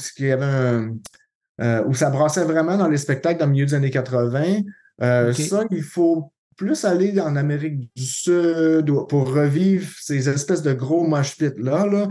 [1.86, 4.62] où ça brassait vraiment dans les spectacles dans le milieu des années 80.
[5.02, 5.32] Euh.
[5.32, 10.72] Ça, il faut plus aller en Amérique du Sud ou- pour revivre ces espèces de
[10.74, 11.86] gros mosh pits là.
[11.86, 12.08] là.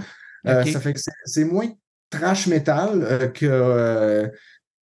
[0.48, 1.68] Euh, ça fait que c'est- moins
[2.10, 4.28] trash metal euh, euh,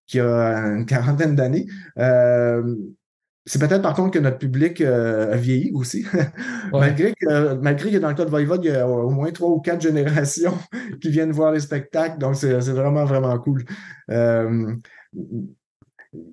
[0.06, 1.66] qu'il y a une quarantaine d'années.
[3.48, 6.04] C'est peut-être par contre que notre public a vieilli aussi.
[6.72, 6.80] Ouais.
[6.80, 9.50] malgré, que, malgré que dans le cas de Voivode, il y a au moins trois
[9.50, 10.58] ou quatre générations
[11.00, 12.18] qui viennent voir les spectacles.
[12.18, 13.64] Donc, c'est vraiment, vraiment cool.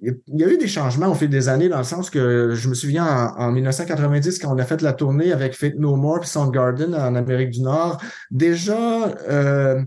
[0.01, 2.69] Il y a eu des changements au fil des années, dans le sens que je
[2.69, 3.05] me souviens
[3.37, 6.93] en, en 1990, quand on a fait la tournée avec Fate No More et Soundgarden
[6.95, 9.81] en Amérique du Nord, déjà, euh,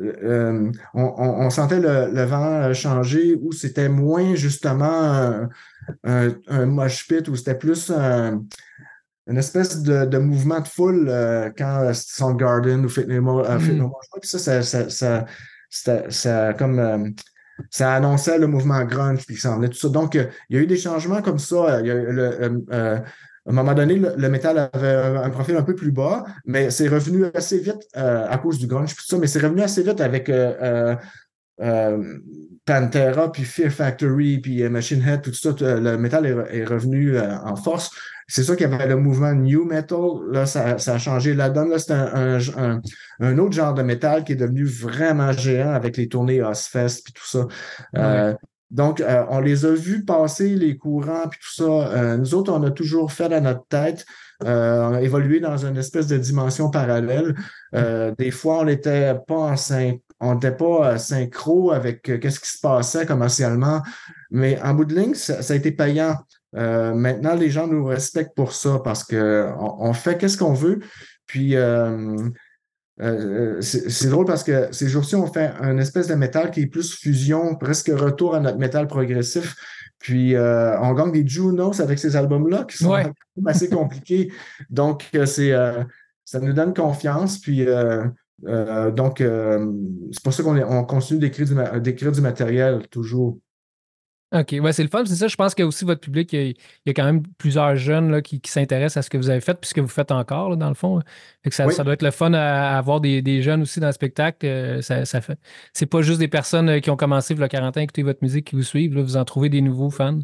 [0.00, 5.48] euh, on, on- on sentait le, le vent changer où c'était moins justement un,
[6.04, 8.44] un, un mosh pit, où c'était plus un-
[9.26, 13.58] une espèce de, de mouvement de foule euh, quand Soundgarden ou Fate No More, euh,
[13.58, 13.88] Fate No.
[13.88, 15.24] More ça, ça, ça,
[15.70, 17.14] ça, ça- comme,
[17.70, 19.88] ça annonçait le mouvement grunge, puis ça en venait tout ça.
[19.88, 21.78] Donc, euh, il y a eu des changements comme ça.
[21.78, 26.24] Euh, euh, à un moment donné, le, métal avait un, profil un peu plus bas,
[26.44, 29.62] mais c'est revenu assez vite à cause du grunge, puis tout ça, mais c'est revenu
[29.62, 30.30] assez vite avec
[32.66, 35.54] Pantera, puis Fear Factory, puis Machine Head, tout ça.
[35.60, 37.90] le métal est, revenu en force.
[38.30, 39.98] C'est ça qu'il y avait le mouvement New Metal.
[40.30, 41.70] Là, ça, ça a changé la donne.
[41.70, 42.80] Là, c'est un, un,
[43.20, 47.14] un- autre genre de métal qui est devenu vraiment géant avec les tournées Ozfest puis
[47.14, 47.46] tout ça.
[47.96, 48.34] Euh,
[48.70, 51.64] donc, euh, on les a vus passer les courants puis tout ça.
[51.64, 54.04] Euh, nous autres, on a toujours fait à notre tête,
[54.44, 57.34] euh, on a évolué dans une espèce de dimension parallèle.
[57.74, 62.18] Euh, des fois, on n'était pas en syn- on n'était pas euh, synchro avec euh,
[62.18, 63.80] qu'est-ce qui se passait commercialement,
[64.30, 66.14] mais en bout de ligne, ça, ça a été payant.
[66.56, 70.80] Euh, maintenant, les gens nous respectent pour ça parce que on, fait qu'est-ce qu'on veut.
[71.26, 72.16] Puis euh,
[73.00, 76.66] euh, c'est drôle parce que ces jours-ci, on fait un espèce de métal qui est
[76.66, 79.54] plus fusion, presque retour à notre métal progressif.
[79.98, 83.10] Puis on gagne des Junos avec ces albums-là qui sont Ouais.
[83.46, 84.32] assez compliqués.
[84.70, 85.52] Donc, c'est
[86.24, 87.38] ça nous donne confiance.
[87.38, 93.38] Puis donc, c'est pour ça qu'on on continue d'écrire du, ma- d'écrire du matériel toujours.
[94.30, 95.04] OK, ouais, c'est le fun.
[95.06, 96.54] C'est ça, je pense que aussi votre public, il y a, il
[96.86, 99.40] y a quand même plusieurs jeunes là, qui, qui s'intéressent à ce que vous avez
[99.40, 101.00] fait, puis ce que vous faites encore, là, dans le fond.
[101.42, 101.72] Fait que ça, Oui.
[101.72, 104.44] ça doit être le fun à, à avoir des, des jeunes aussi dans le spectacle.
[104.44, 105.38] euh, ça, ça fait.
[105.72, 108.18] C'est pas juste des personnes euh, qui ont commencé a 40 ans à écouter votre
[108.22, 108.94] musique qui vous suivent.
[108.94, 110.18] là, vous en trouvez des nouveaux fans.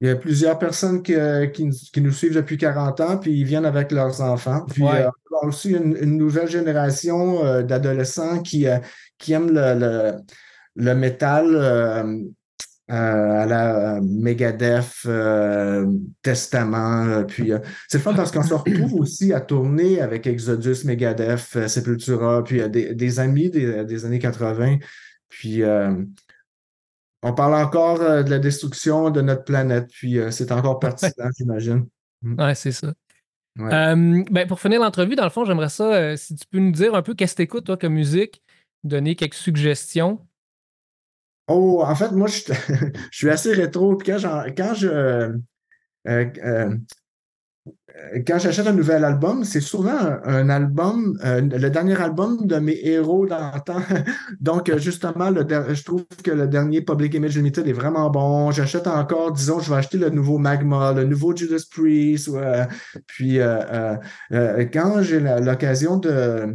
[0.00, 1.14] Il y a plusieurs personnes qui,
[1.54, 4.66] qui, nous- qui nous suivent depuis 40 ans, puis ils viennent avec leurs enfants.
[4.68, 5.02] Puis Ouais.
[5.02, 8.78] euh, on a aussi une, une nouvelle génération euh, d'adolescents qui, euh,
[9.18, 10.12] qui aiment le, le,
[10.74, 11.54] le métal
[12.88, 15.86] à la euh, Megadeth, euh,
[16.22, 17.06] Testament.
[17.06, 20.84] euh, puis euh, c'est le fun parce qu'on se retrouve aussi à tourner avec Exodus,
[20.84, 24.76] Megadeth, euh, Sepultura, puis euh, des, des amis des, des années 80.
[25.28, 25.94] Puis euh,
[27.22, 31.28] on parle encore euh, de la destruction de notre planète, puis euh, c'est encore pertinent,
[31.36, 31.86] j'imagine.
[32.22, 32.92] Ouais, c'est ça.
[33.58, 33.72] Ouais.
[33.72, 36.72] Euh, ben, pour finir l'entrevue, dans le fond, j'aimerais ça, euh, si tu peux nous
[36.72, 38.42] dire un peu qu'est-ce que tu écoutes, toi, comme musique,
[38.84, 40.20] donner quelques suggestions.
[41.48, 42.42] Oh, en fait, moi, je,
[43.12, 43.96] suis assez rétro.
[43.96, 45.32] Puis quand, quand je euh,
[46.08, 46.76] euh, euh,
[48.26, 53.26] quand j'achète un nouvel album, c'est souvent un, album, le dernier album de mes héros
[53.26, 53.80] d'antan.
[54.40, 58.50] Donc, justement, le je trouve que le dernier Public Image Limited est vraiment bon.
[58.50, 62.30] J'achète encore, disons, je vais acheter le nouveau Magma, le nouveau Judas Priest.
[63.06, 63.38] puis,
[64.28, 66.54] quand j'ai l'occasion de,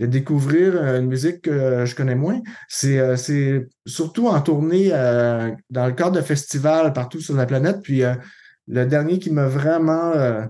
[0.00, 5.50] de découvrir une musique que je connais moins, c'est euh, c'est surtout en tournée euh,
[5.68, 7.82] dans le cadre de festivals partout sur la planète.
[7.82, 8.14] Puis, euh,
[8.66, 10.46] le dernier qui m'a vraiment euh,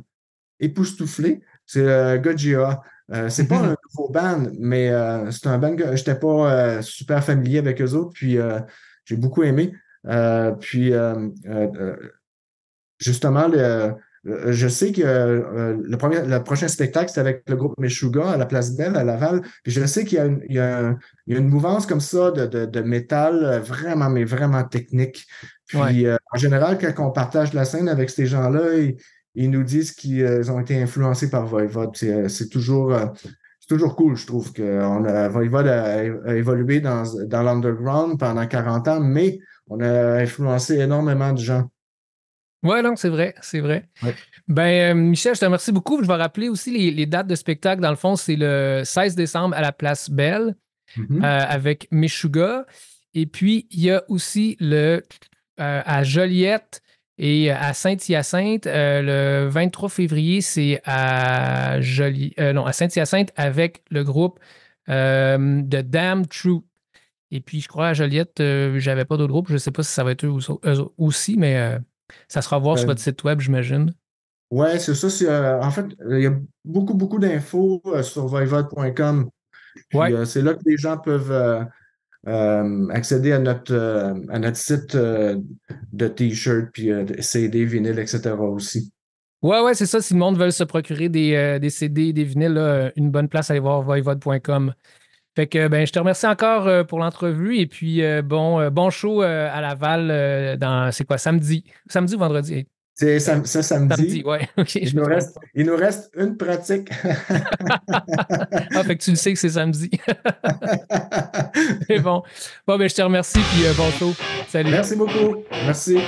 [0.60, 2.84] époustouflé, c'est euh, Gojira.
[3.12, 6.82] Euh, c'est pas un nouveau band, mais euh, c'est un band que j'étais pas euh,
[6.82, 8.60] super familier avec eux autres, puis euh,
[9.04, 9.74] j'ai beaucoup aimé.
[10.06, 11.96] Euh, puis euh, euh, euh,
[13.00, 13.90] justement, le, euh,
[14.24, 18.36] je sais que euh, le, premier, le prochain spectacle, c'est avec le groupe Meshuga à
[18.36, 19.40] la Place Belle à Laval.
[19.62, 21.48] Puis je sais qu'il y a une, il y a un- il y a une
[21.48, 25.26] mouvance comme ça de, de, de métal euh, vraiment, mais vraiment technique.
[25.66, 26.06] Puis Ouais.
[26.06, 28.96] euh, en général, quand on partage la scène avec ces gens-là, ils,
[29.36, 31.96] ils nous disent qu'ils euh, ont été influencés par Voivode.
[31.96, 33.06] C'est euh, toujours, euh,
[33.68, 38.46] toujours cool, je trouve, que on a, Voivode a, a évolué dans, dans l'underground pendant
[38.46, 39.38] 40 ans, mais
[39.68, 41.70] on a influencé énormément de gens.
[42.62, 43.88] Ouais, donc c'est vrai, c'est vrai.
[44.02, 44.14] Ouais.
[44.48, 46.02] Ben, euh, Michel, je te remercie beaucoup.
[46.02, 47.80] Je vais rappeler aussi les, les dates de spectacle.
[47.80, 50.54] Dans le fond, c'est le 16 décembre à la Place Belle
[50.96, 51.22] Mhm.
[51.24, 52.66] euh, avec Meshuga.
[53.14, 55.02] Et puis, il y a aussi le
[55.60, 56.82] euh, à Joliette
[57.16, 58.66] et à Saint-Hyacinthe.
[58.66, 62.34] euh, le 23 février, c'est à Joli...
[62.38, 64.40] non, à Saint-Hyacinthe avec le groupe
[64.88, 66.64] de Damn Truth.
[67.30, 68.42] Et puis, je crois à Joliette,
[68.78, 69.50] j'avais pas d'autres groupes.
[69.50, 70.34] Je sais pas si ça va être eux,
[70.98, 71.78] aussi- mais
[72.28, 73.92] ça sera à voir sur Euh, votre site web, j'imagine.
[74.50, 75.08] Ouais, c'est ça.
[75.10, 76.34] c'est, euh, en fait, euh, il y a
[76.64, 79.30] beaucoup, beaucoup d'infos euh, sur voivode.com.
[79.94, 80.26] Ouais.
[80.26, 81.66] c'est là que les gens peuvent
[82.90, 83.74] accéder à notre,
[84.28, 86.90] à notre site de T-shirts, puis
[87.20, 88.32] CD, vinyle, etc.
[88.40, 88.92] aussi.
[89.42, 90.02] Ouais, ouais, c'est ça.
[90.02, 93.28] Si le monde veut se procurer des, euh, des CD, des vinyles, là, une bonne
[93.28, 94.74] place à aller voir voivode.com.
[95.36, 98.70] Fait que ben, je te remercie encore euh, pour l'entrevue et puis euh, bon, euh,
[98.70, 101.64] bon show à Laval dans c'est quoi samedi?
[101.88, 102.66] Samedi ou vendredi?
[102.94, 103.94] C'est sam- samedi.
[103.96, 104.46] Samedi, ouais.
[104.74, 106.90] Il nous, reste, il nous reste une pratique.
[108.74, 109.90] Ah, fait que tu le sais que c'est samedi.
[111.86, 112.22] C'est bon.
[112.66, 114.12] Bon, ben, je te remercie, puis euh, bon show.
[114.48, 114.70] Salut.
[114.70, 115.36] Merci beaucoup.
[115.64, 115.98] Merci.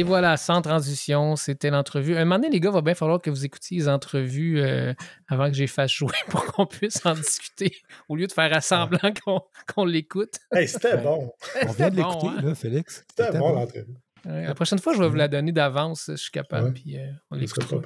[0.00, 2.16] Et voilà, sans transition, c'était l'entrevue.
[2.16, 4.94] Un moment donné, les gars, va bien falloir que vous écoutiez les entrevues euh,
[5.28, 7.76] avant que j'ai fasse jouer pour qu'on puisse en discuter,
[8.08, 9.42] au lieu de faire à semblant qu'on
[9.74, 10.38] qu'on l'écoute.
[10.52, 11.30] Hey, c'était bon.
[11.68, 12.40] On vient de bon, l'écouter, hein?
[12.42, 13.04] là, Félix.
[13.14, 13.94] C'était bon l'entrevue.
[14.24, 16.72] Ouais, la prochaine fois, je vais vous la donner d'avance, si je suis capable, Ouais.
[16.72, 17.76] puis euh, on l'écoutera.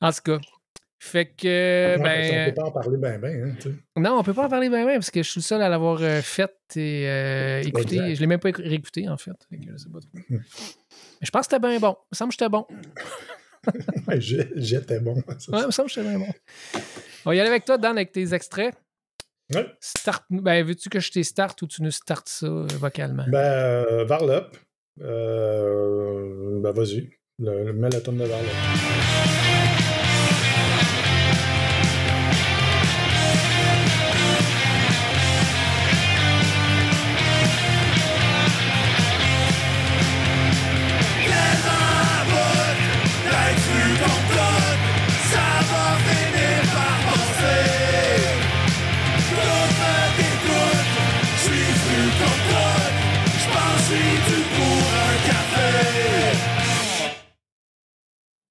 [0.00, 0.38] En tout cas,
[1.02, 3.30] fait que, ben, peut pas en parler bien, bien.
[3.30, 3.74] Hein, tu sais.
[3.96, 5.68] non, on peut pas en parler bien, bien, parce que je suis le seul à
[5.70, 7.96] l'avoir euh, faite et euh, écoutée.
[7.96, 8.14] Exact.
[8.14, 9.32] Je l'ai même pas écou- réécouté, en fait.
[9.48, 10.10] Fait je sais pas trop.
[10.28, 10.36] Hmm.
[10.36, 11.96] Mais je pense que c'était bien bon.
[12.04, 12.66] Il me semble que j'étais bon.
[14.56, 15.16] J'étais bon.
[15.38, 16.32] ça, Ouais, il me semble que j'étais bien bon.
[17.26, 18.74] On va y aller avec toi, Dan, avec tes extraits.
[19.54, 19.66] Ouais.
[19.80, 20.24] Start.
[20.30, 23.24] Ben, veux-tu que je t'ai start ou tu nous startes ça euh, vocalement?
[23.28, 24.56] Ben, euh, Varlop.
[25.00, 27.10] Euh, ben, vas-y.
[27.38, 29.49] Le, le- mets la tonne de Varlop.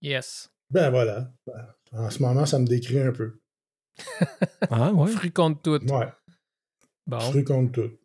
[0.01, 0.49] Yes.
[0.69, 1.31] Ben voilà.
[1.91, 3.39] En ce moment, ça me décrit un peu.
[4.71, 5.11] Ah, ouais.
[5.11, 5.85] Fruit contre tout.
[5.91, 6.07] Ouais.
[7.07, 7.19] Bon.
[7.19, 7.97] Fruit contre tout.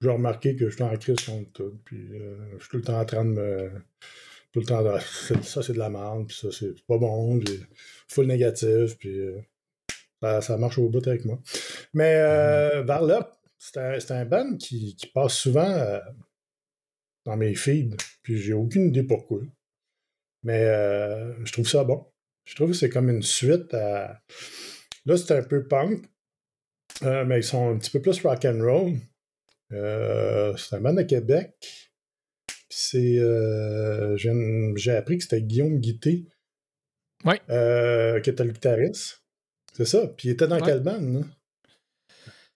[0.00, 1.78] J'ai remarqué que je suis en crise contre tout.
[1.84, 3.72] Puis euh, je suis tout le temps en train de me.
[4.52, 4.98] Tout le temps de.
[5.42, 6.26] Ça, c'est de la merde.
[6.26, 7.40] Puis ça, c'est pas bon.
[8.08, 8.98] Full négatif.
[8.98, 9.40] Puis euh,
[10.20, 11.38] ça, ça marche au bout avec moi.
[11.94, 13.26] Mais euh, Varlop,
[13.58, 16.00] c'est un, c'est un band qui, qui passe souvent euh,
[17.24, 17.96] dans mes feeds.
[18.22, 19.40] Puis j'ai aucune idée pourquoi.
[20.48, 22.06] Mais euh, je trouve ça bon.
[22.46, 24.22] Je trouve que c'est comme une suite à.
[25.04, 26.06] Là, c'est un peu punk.
[27.02, 28.94] Euh, mais ils sont un petit peu plus rock and roll.
[29.72, 31.52] Euh, c'est un band de Québec.
[32.46, 33.18] Puis c'est.
[33.18, 36.24] euh, j'ai appris que c'était Guillaume Guité.
[37.24, 37.40] Ouais.
[37.50, 39.22] euh, qui était le guitariste.
[39.76, 40.06] C'est ça.
[40.16, 40.62] Puis il était dans Ouais.
[40.64, 41.20] quelle band, là?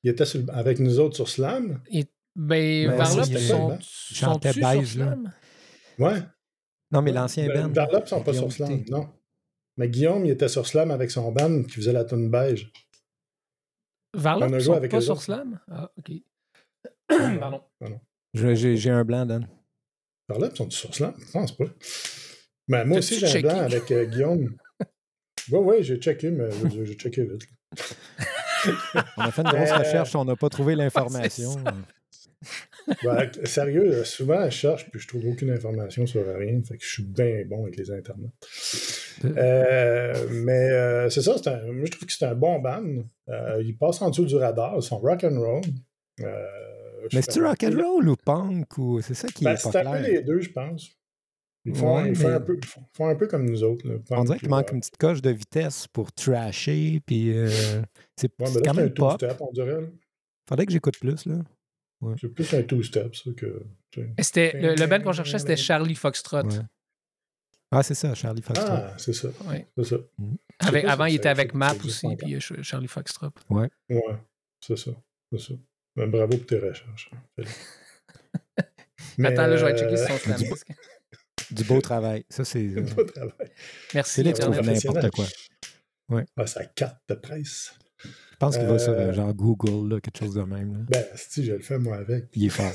[0.04, 1.82] Il était sur avec nous autres sur Slam.
[1.90, 3.78] Ben, Ben, Varlop, c'est- sont,
[4.10, 4.84] il chantait sont-tu sur là.
[4.86, 5.32] Slam?
[5.98, 6.20] Ouais.
[6.92, 7.72] Non, mais l'ancien Ben, band.
[7.72, 8.84] Varlop, ils sont pas Guillaume sur Slam.
[8.90, 9.08] Non.
[9.78, 12.70] Mais Guillaume, il était sur Slam avec son band qui faisait la tune beige.
[14.14, 15.22] Varlop, On a joué sont avec pas sur autres.
[15.22, 15.58] Slam?
[15.70, 16.12] Ah, OK.
[17.08, 17.62] Pardon.
[18.34, 19.48] J'ai j'ai un blanc, Dan.
[20.28, 21.14] Varlop, sont sur Slam?
[21.18, 21.64] Je pense pas.
[22.68, 24.56] Mais moi T'as-tu aussi, j'ai un blanc avec euh, Guillaume.
[25.50, 27.48] Oui, oui, j'ai checké, mais j'ai j'ai checké vite.
[29.16, 31.56] On a fait une grosse Euh, recherche, on n'a pas trouvé l'information.
[33.04, 36.60] Ben, sérieux, souvent, je cherche puis je trouve aucune information sur rien.
[36.62, 38.30] Fait que je suis bien bon avec les internets.
[39.24, 42.84] Euh, mais euh, c'est ça, un- moi je trouve que c'est un bon band.
[43.28, 45.62] Euh, ils passent en dessous du radar, ils sont rock and roll.
[46.20, 46.46] Euh,
[47.12, 49.98] mais c'est-tu rock'n'roll ou punk ou c'est ça qui Ben, est pas c'est un peu
[49.98, 50.02] clair?
[50.02, 50.88] les deux, je pense.
[51.64, 53.86] Ils font, Ouais, ils font mais- un, peu, ils font- un peu comme nous autres.
[53.88, 54.72] là, On dirait qu'il manque rock.
[54.72, 57.48] une petite coche de vitesse pour trasher, puis euh,
[58.16, 59.22] c'est Ouais, là, quand même pop.
[59.40, 59.80] on dirait.
[59.80, 59.86] là.
[60.48, 61.36] Faudrait que j'écoute plus, là.
[62.20, 63.62] C'est plus un two-step, ça, que.
[63.90, 66.42] tu C'était, le, le band qu'on cherchait, c'était Charlie Foxtrot.
[66.42, 66.58] Ouais.
[67.70, 68.66] Ah, c'est ça, Charlie Foxtrot.
[68.70, 69.28] Ah, c'est ça.
[69.46, 69.66] Ouais.
[69.78, 69.96] C'est ça.
[70.58, 73.30] Avec- si avant, il était avec Map aussi, puis euh, Ch- Charlie Foxtrot.
[73.50, 73.68] Ouais,
[74.60, 74.90] c'est ça.
[75.32, 75.54] C'est ça.
[75.96, 77.10] Ben, bravo pour tes recherches.
[79.18, 80.66] Mais, Attends, là, je vais euh, checker sur son slam disc.
[81.50, 82.24] Du beau travail.
[82.30, 82.64] Ça, c'est.
[82.66, 83.52] euh, pas de travail.
[83.94, 84.84] Merci, Félix trouve Internet.
[84.84, 85.26] n'importe quoi.
[86.36, 87.72] Ah, sa carte de presse.
[88.42, 90.72] Je pense qu'il va sur Euh, euh, genre Google, là, quelque chose de même.
[90.72, 90.78] Là.
[90.88, 92.24] Ben, si je le fais moi avec.
[92.34, 92.72] Il est fort.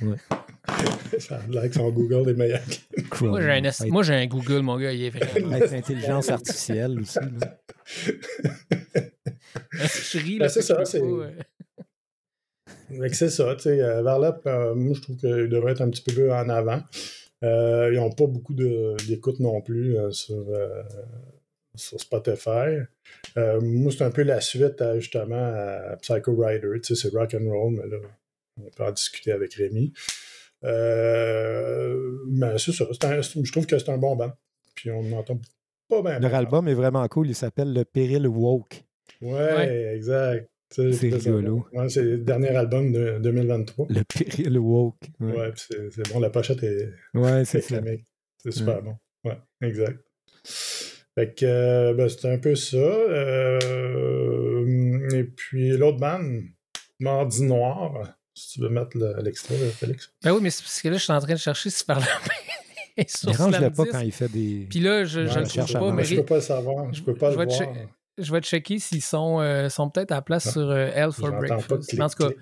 [1.18, 2.60] Ça a l'air que son Google est meilleur.
[3.10, 3.30] Chrome.
[3.30, 5.52] Moi, j'ai un, esti- Être- moi, j'ai un Google, mon gars, il est vraiment.
[5.56, 7.18] être l'intelligence artificielle aussi.
[7.18, 7.58] là.
[9.74, 11.02] je ris, Ben, là, c'est fait que ça, c'est-
[13.12, 16.02] c'est ça, tu sais, euh, Varlap, euh, moi je trouve qu'il devrait être un petit
[16.02, 16.80] peu plus en avant.
[17.44, 20.82] Euh, ils n'ont pas beaucoup d'écoute non plus euh, sur, euh,
[21.74, 22.78] sur Spotify.
[23.36, 27.16] Euh, moi, c'est un peu la suite à, justement à Psycho Rider, tu sais, c'est
[27.16, 27.98] rock and roll, mais là,
[28.60, 29.92] on peut en discuter avec Rémi.
[30.64, 34.32] Euh, mais c'est ça, c'est un- c'est- je trouve que c'est un bon band.
[34.74, 35.40] Puis on n'entend
[35.88, 36.18] pas bien.
[36.20, 37.28] Leur album est vraiment cool.
[37.28, 38.84] Il s'appelle Le Péril Woke.
[39.20, 39.94] Ouais, Ouais.
[39.96, 40.48] exact.
[40.74, 41.30] Tu sais, C'est ça.
[41.30, 41.66] rigolo.
[41.72, 43.86] Ouais, c'est le dernier album de 2023.
[43.90, 44.94] Le Péril Woke.
[45.18, 47.82] Ouais, Ouais, c'est bon, la pochette est, Ouais, c'est c'est ça.
[48.38, 48.96] C'est super bon.
[49.24, 49.98] Ouais, exact.
[51.20, 52.78] Fait que euh, ben, c'était un peu ça.
[53.90, 56.44] Euh, et puis l'autre bande,
[56.98, 60.10] Mardi Noir, si tu veux mettre le- l'extrait, Félix.
[60.24, 62.00] Ben oui, mais c'est parce que là, je suis en train de chercher si par
[62.00, 62.06] là.
[63.24, 63.90] Dérange-le pas 10.
[63.92, 64.66] quand il fait des.
[64.70, 66.92] Puis là, je, je Ouais, le trouve pas, mais je peux pas le savoir.
[66.94, 67.72] Je peux pas Je le voir.
[68.22, 70.50] Je vais checker s'ils sont, euh, sont peut-être à la place Ah.
[70.52, 71.88] sur euh, de Breakfast.
[71.88, 72.34] clic, en tout cas,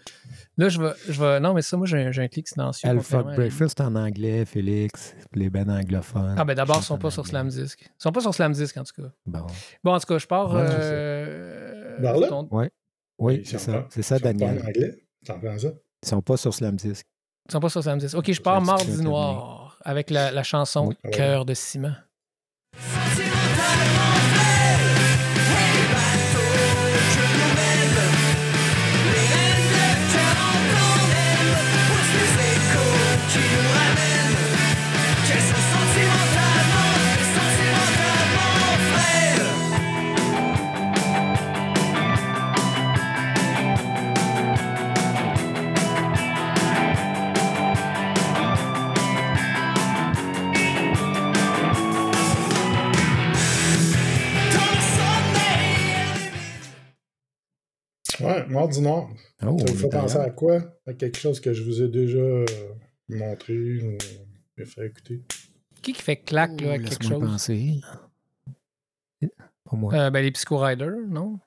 [0.56, 1.40] là, je vais, je vais.
[1.40, 2.88] Non, mais ça, moi, j'ai un, j'ai un clic silencieux.
[2.88, 5.14] Alpha Breakfast en anglais, Félix.
[5.34, 6.34] Les bands anglophones.
[6.38, 7.30] Ah, ben d'abord, ils chantent sont pas sur anglais.
[7.30, 7.80] Slam Disc.
[7.82, 9.08] Ils sont pas sur Slam Disc, en tout cas.
[9.26, 9.46] Bon.
[9.84, 10.52] Bon, en tout cas, je pars.
[10.52, 12.28] Ouais, euh, là?
[12.28, 12.48] ton-
[13.18, 13.86] Oui, c'est ça.
[13.90, 14.62] C'est ça, ils sont pas Daniel.
[14.62, 14.94] en anglais?
[15.26, 15.36] Ça?
[16.02, 17.04] Ils sont pas sur Slam Disc.
[17.48, 18.14] Ils sont pas sur Slam Disc.
[18.16, 19.02] Ok, je pars Mardi.
[19.02, 20.94] Noir avec la, la chanson Oui.
[21.04, 21.10] Ouais.
[21.10, 21.94] Cœur de ciment.
[58.50, 59.08] Noir.
[59.42, 60.62] Oh, Ça vous fait penser à quoi?
[60.86, 62.44] À quelque chose que je vous ai déjà euh,
[63.08, 63.96] montré ou
[64.64, 65.22] fait écouter?
[65.82, 67.20] Qui qui fait clac là, avec quelque chose?
[67.20, 67.80] penser.
[69.20, 69.94] Pas moi.
[69.94, 71.38] Euh, Ben, les Psycho Riders, non?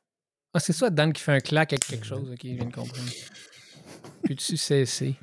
[0.53, 2.29] Ah, c'est ça, Dan qui fait un clac avec quelque chose.
[2.31, 3.09] Ok, je viens de comprendre.
[4.23, 5.15] Peux-tu cesser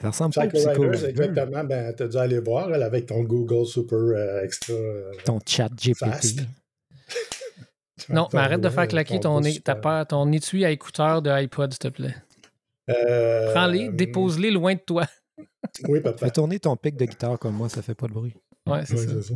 [0.00, 1.08] Ça ressemble pas Psycho Psycho Riders, Rider.
[1.10, 1.64] exactement.
[1.64, 4.74] Ben, t'as dû aller voir, elle, avec ton Google Super euh, Extra.
[4.74, 5.94] euh, Ton chat GPT.
[5.98, 6.40] Fast.
[8.08, 11.72] Non, mais arrête de faire claquer ton, ta peur- ton étui à écouteur de iPod,
[11.72, 12.14] s'il te plaît.
[12.90, 15.06] Euh, Prends-les, dépose-les loin de toi.
[15.88, 16.26] Oui, papa.
[16.26, 18.34] Fais tourner ton pic de guitare comme moi, ça fait pas de bruit.
[18.68, 19.22] Ouais, c'est Ouais, ça.
[19.22, 19.34] ça.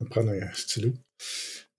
[0.00, 0.92] On va prendre un stylo.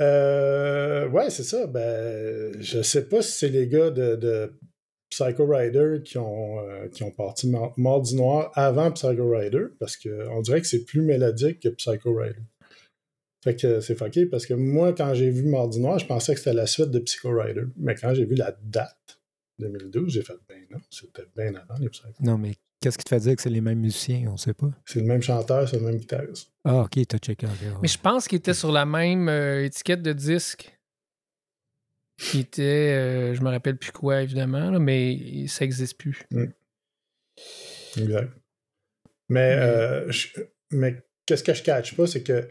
[0.02, 1.68] Euh, ouais, c'est ça.
[1.68, 4.54] Ben, je sais pas si c'est les gars de, de
[5.10, 9.98] Psycho Rider qui ont, euh, qui ont parti Mar- Mardi Noir avant Psycho Rider, parce
[9.98, 12.42] qu'on dirait que c'est plus mélodique que Psycho Rider.
[13.44, 16.40] Fait que c'est fucké, parce que moi, quand j'ai vu Mardi Noir, je pensais que
[16.40, 17.64] c'était la suite de Psycho Rider.
[17.78, 19.20] Mais quand j'ai vu la date,
[19.60, 22.10] 2012, j'ai fait, ben non, c'était bien avant les Psycho.
[22.20, 24.30] Non, mais qu'est-ce qui te fait dire que c'est les mêmes musiciens?
[24.32, 24.70] On sait pas.
[24.86, 26.52] C'est le même chanteur, c'est le même guitariste.
[26.64, 27.48] Ah, ok, t'as checké.
[27.48, 27.68] ok, ouais.
[27.82, 30.78] Mais je pense qu'il était sur la même euh, étiquette de disque.
[32.18, 36.22] Qui était, euh, je me rappelle plus quoi, évidemment, là, mais ça n'existe plus.
[37.98, 38.32] Exact.
[39.30, 40.28] Mais, euh, je-
[40.72, 42.48] mais qu'est-ce que je catch pas, c'est que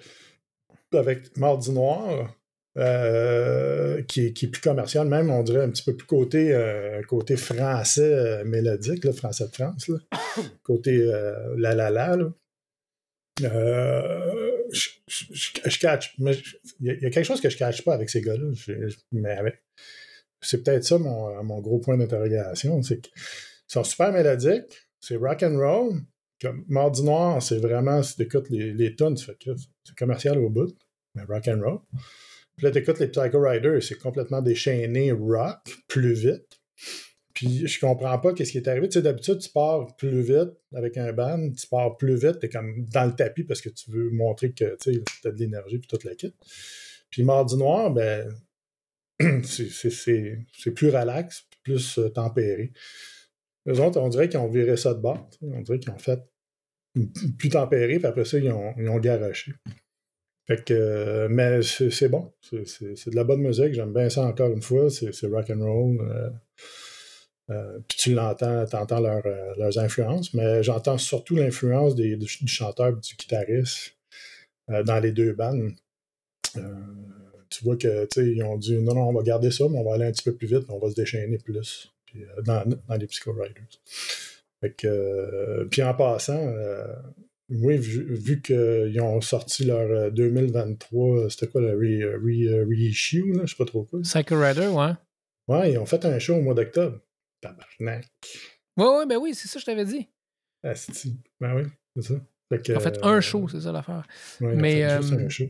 [0.99, 2.35] avec Mardi Noir,
[2.77, 6.55] euh, qui, est, qui est plus commercial, même on dirait un petit peu plus côté,
[6.55, 9.99] euh, côté français euh, mélodique, là, français de France, là.
[10.63, 10.97] côté
[11.57, 12.17] la la la.
[13.39, 16.33] je, je, je- je catch, mais
[16.81, 18.51] il y, a- il y a quelque chose que je catch pas avec ces gars-là.
[19.13, 19.63] Mais avec,
[20.41, 23.13] c'est peut-être ça mon, mon gros point d'interrogation, c'est qu'ils
[23.67, 26.01] sont super mélodiques, c'est rock and roll.
[26.41, 29.51] Comme Mardi Noir, c'est vraiment, si tu écoutes les, les tunes, tu fais que
[29.85, 30.75] c'est commercial au bout,
[31.15, 31.79] mais rock and roll.
[32.57, 36.61] Puis là, tu écoutes les Psycho Riders, c'est complètement déchaîné rock, plus vite.
[37.35, 38.89] Puis je comprends pas qu'est-ce qui est arrivé.
[38.89, 42.49] Tu sais, d'habitude, tu pars plus vite avec un band, tu pars plus vite, t'es
[42.49, 45.89] comme dans le tapis parce que tu veux montrer que tu as de l'énergie puis
[45.89, 46.35] toute la kit.
[47.11, 48.29] Puis Mardi Noir, ben,
[49.45, 52.73] c'est- plus relax, plus euh, tempéré.
[53.67, 55.29] Les autres, on dirait qu'ils ont viré ça de bord.
[55.43, 56.21] On dirait qu'ils ont fait
[57.39, 59.53] plus tempéré, puis après ça, ils ont, ils ont garoché.
[60.47, 62.33] Fait que, euh, mais c'est bon.
[62.41, 63.73] C'est- de la bonne musique.
[63.73, 64.91] J'aime bien ça encore une fois.
[64.91, 66.01] C'est rock and roll.
[66.01, 66.31] euh,
[67.51, 72.89] euh, puis tu l'entends, tu entends leurs influences, mais j'entends surtout l'influence du, du chanteur
[72.89, 73.97] et du guitariste
[74.69, 75.73] dans les deux bandes.
[77.49, 79.95] Tu vois que ils ont dit non, non, on va garder ça, mais on va
[79.95, 81.93] aller un petit peu plus vite, on va se déchaîner plus.
[82.07, 83.81] Puis, dans, dans les Psycho Riders.
[84.61, 86.85] Fait que, euh, puis en passant, euh,
[87.49, 92.69] oui, vu, vu qu'ils ont sorti leur euh, 2023, euh, c'était quoi le re- re-
[92.69, 94.01] reissue, là, je sais pas trop quoi.
[94.03, 94.93] Psycho Rider, ouais.
[95.49, 97.01] Ouais, ils ont fait un show au mois d'octobre.
[97.41, 98.07] Tabarnak.
[98.77, 100.07] Ouais, ouais, ben oui, c'est ça que je t'avais dit.
[100.63, 101.17] Asti.
[101.41, 101.63] Ben oui,
[101.97, 102.15] c'est ça.
[102.53, 104.07] Fait que, En fait, un show, c'est ça l'affaire.
[104.41, 105.45] ouais, Mais, euh, un show.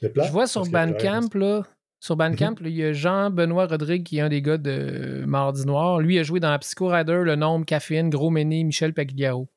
[0.00, 1.66] C'est plate, Je vois sur Bandcamp, là,
[2.02, 5.64] sur Bandcamp, là, il y a Jean-Benoît Rodrigue, qui est un des gars de Mardi
[5.64, 6.00] Noir.
[6.00, 9.48] Lui a joué dans Psycho Rider, Le Nombre, Caféine, Gros Méné, Michel Pagliaro.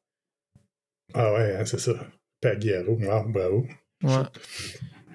[1.15, 1.93] Ah ouais, hein, c'est ça.
[2.41, 2.97] Pagliaro,
[3.29, 3.65] bravo.
[4.03, 4.11] Ouais.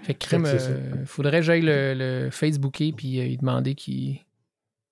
[0.02, 3.74] Fait que crime, c'est euh, faudrait que j'aille le, le Facebooker puis euh, lui demander
[3.76, 4.18] qu'il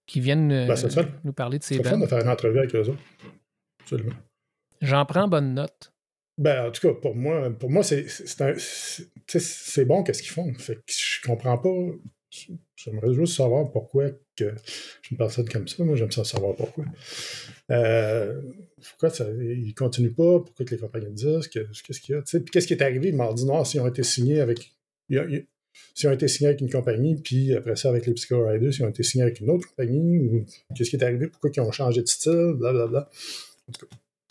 [0.07, 1.99] qu'il vienne euh, Ben, c'est nous parler de C'est fun bands.
[2.05, 3.01] de faire une entrevue avec eux autres.
[3.80, 4.14] Absolument.
[4.80, 5.93] J'en prends bonne note.
[6.36, 9.09] Ben, en tout cas, pour moi, pour moi c'est c'est c'est-
[9.41, 10.53] c'est bon qu'est-ce qu'ils font.
[10.55, 11.70] Fait que je comprends pas.
[12.76, 14.62] J'aimerais juste savoir pourquoi que je
[15.03, 15.83] suis une personne comme ça.
[15.85, 16.85] Moi, j'aime ça savoir pourquoi.
[17.70, 18.41] Euh,
[18.91, 20.41] pourquoi ça, ils continuent pas?
[20.41, 21.49] Pourquoi que les compagnies disent?
[21.49, 22.22] que- Qu'est-ce qu'il y a?
[22.22, 24.72] Puis qu'est-ce qui est arrivé Mardi Noir s'ils ont été signés avec.
[25.09, 25.43] il y a- il y a-
[25.95, 28.85] S'ils ont été signés avec une compagnie, puis après ça, avec les Psycho Riders, s'ils
[28.85, 31.29] ont été signés avec une autre compagnie, ou qu'est-ce qui est arrivé?
[31.29, 32.55] Pourquoi ils ont changé de style?
[32.57, 33.09] Blablabla.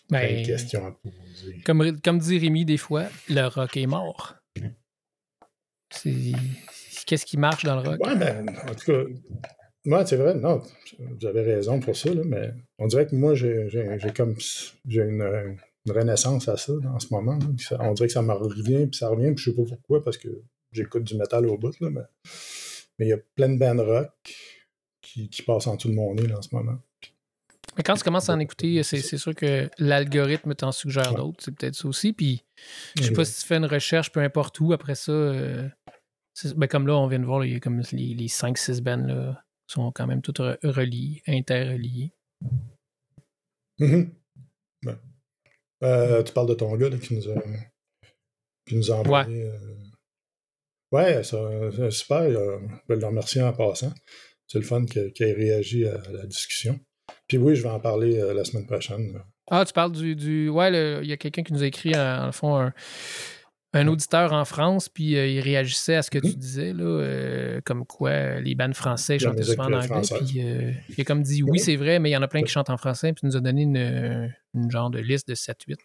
[0.09, 1.57] Plein Ben, de questions à poser.
[1.65, 4.35] comme, comme dit Rémi des fois, le rock est mort.
[5.89, 6.13] C'est
[7.07, 8.05] qu'est-ce qui marche dans le rock?
[8.05, 9.03] Ouais, ben, en tout cas,
[9.85, 10.61] moi, c'est vrai, non,
[10.99, 13.67] vous avez raison pour ça, là, mais on dirait que moi, j'ai
[14.15, 14.35] comme
[14.87, 17.39] j'ai une, une renaissance à ça là, en ce moment.
[17.57, 20.03] Ça- on dirait que ça me revient, puis ça revient, puis je sais pas pourquoi,
[20.03, 20.27] parce que
[20.71, 22.01] j'écoute du métal au bout, là, mais
[22.99, 24.09] mais il y a plein de bands rock
[25.01, 26.77] qui, qui passent en dessous de mon nez là, en ce moment.
[27.77, 31.17] Mais quand tu commences à en écouter, c'est c'est sûr que l'algorithme t'en suggère Ouais.
[31.17, 31.37] d'autres.
[31.43, 32.11] C'est peut-être ça aussi.
[32.11, 32.43] Puis
[32.97, 35.69] je sais pas si tu fais une recherche, peu importe où, après ça, euh,
[36.55, 38.81] ben comme là, on vient de voir, là, il y a comme les, les 5-6
[38.81, 42.11] bands là, sont quand même toutes re- reliées, interreliées.
[43.79, 44.11] Mhm.
[44.85, 44.95] Ouais.
[45.83, 47.35] Euh, tu parles de ton gars là, qui nous a,
[48.65, 49.43] qui nous a envoyé.
[49.43, 49.57] euh,
[50.91, 52.21] Ouais, c'est super.
[52.21, 53.93] euh, je vais le remercier en passant.
[54.47, 56.79] C'est le fun qu'il ait réagi à la discussion.
[57.27, 59.21] Puis oui, je vais en parler euh, la semaine prochaine.
[59.51, 60.15] Ah, tu parles du.
[60.15, 62.73] du ouais, il y a quelqu'un qui nous a écrit, en, en le fond, un,
[63.73, 67.61] un auditeur en France, puis euh, il réagissait à ce que tu disais, là, euh,
[67.65, 70.01] comme quoi euh, les bandes français chantaient souvent en anglais.
[70.25, 72.41] Puis euh, il a comme dit oui, c'est vrai, mais il y en a plein
[72.41, 75.35] qui chantent en français, puis il nous a donné une, une genre de liste de
[75.35, 75.75] 7-8.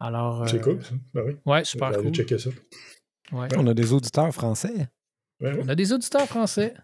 [0.00, 0.48] Alors.
[0.48, 0.94] C'est euh, cool, ça.
[1.14, 1.36] Ben oui.
[1.46, 2.12] Ouais, super cool.
[2.12, 2.50] checker ça.
[3.32, 3.48] Ouais.
[3.56, 4.88] On a des auditeurs français.
[5.40, 5.60] Ouais, ouais.
[5.62, 6.74] On a des auditeurs français.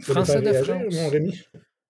[0.00, 0.94] Français de réagir, France.
[0.94, 1.40] mon Rémi.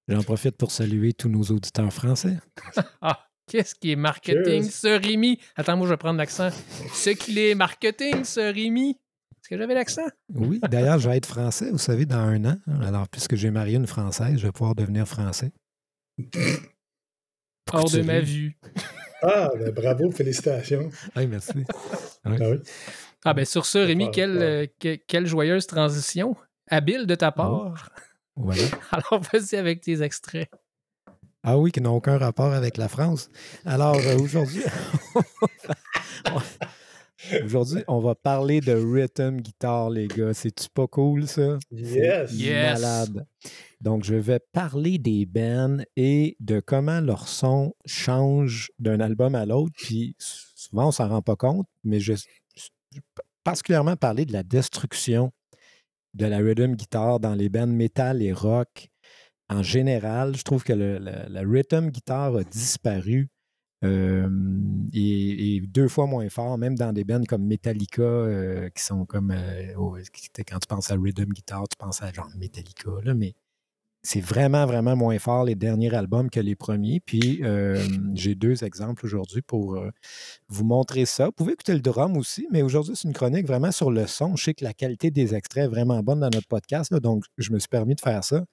[0.07, 2.37] J'en profite pour saluer tous nos auditeurs français.
[3.01, 5.39] Ah, qu'est-ce qui est marketing, ce Rémi?
[5.57, 6.51] Attends, moi, je vais prendre l'accent.
[6.93, 8.91] Ce qu'il est marketing, ce Rémi?
[8.91, 10.07] Est-ce que j'avais l'accent?
[10.35, 12.57] Oui, d'ailleurs, je vais être français, vous savez, dans un an.
[12.83, 15.53] Alors, puisque j'ai marié une Française, je vais pouvoir devenir français.
[17.73, 18.57] Hors de ma vue.
[19.23, 20.91] Ah, ben, bravo, félicitations.
[21.17, 21.65] Hey, merci.
[22.25, 22.59] Ah oui.
[23.25, 26.37] Ah ben sur ce, Rémi, quelle, euh, que- quelle joyeuse transition.
[26.71, 27.37] Habile de ta Oh.
[27.37, 27.91] part.
[28.37, 28.63] Voilà.
[28.93, 30.49] Alors vas-y avec tes extraits.
[31.47, 33.29] Ah oui, qui n'ont aucun rapport avec la France.
[33.67, 34.63] Alors, euh, aujourd'hui,
[37.45, 40.33] aujourd'hui, on va parler de rhythm guitar, les gars.
[40.35, 41.59] C'est-tu pas cool, ça?
[41.71, 42.31] Yes.
[42.31, 42.81] C'est Yes.
[42.81, 43.27] Malade.
[43.81, 49.45] Donc, je vais parler des bands et de comment leur son change d'un album à
[49.45, 49.75] l'autre.
[49.77, 53.01] Puis, souvent, on s'en rend pas compte, mais je, je-
[53.45, 55.31] particulièrement parler de la destruction
[56.15, 58.89] de la rhythm guitar dans les bands metal et rock.
[59.55, 63.29] En général, je trouve que le, la rhythm guitar a disparu
[63.85, 64.29] euh,
[64.93, 69.31] et, deux fois moins fort, même dans des bands comme Metallica, euh, qui sont comme.
[69.31, 69.97] euh, oh,
[70.49, 73.35] quand tu penses à rhythm guitar, tu penses à genre Metallica, mais
[74.03, 77.01] c'est vraiment, vraiment moins fort les derniers albums que les premiers.
[77.01, 77.41] Puis
[78.15, 79.79] j'ai deux exemples aujourd'hui pour
[80.49, 81.27] vous montrer ça.
[81.27, 84.37] Vous pouvez écouter le drum aussi, mais aujourd'hui, c'est une chronique vraiment sur le son.
[84.37, 87.53] Je sais que la qualité des extraits est vraiment bonne dans notre podcast, donc je
[87.53, 88.45] me suis permis de faire ça.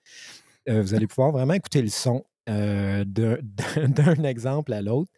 [0.70, 5.12] Euh, vous allez pouvoir vraiment écouter le son euh, d'un exemple à l'autre.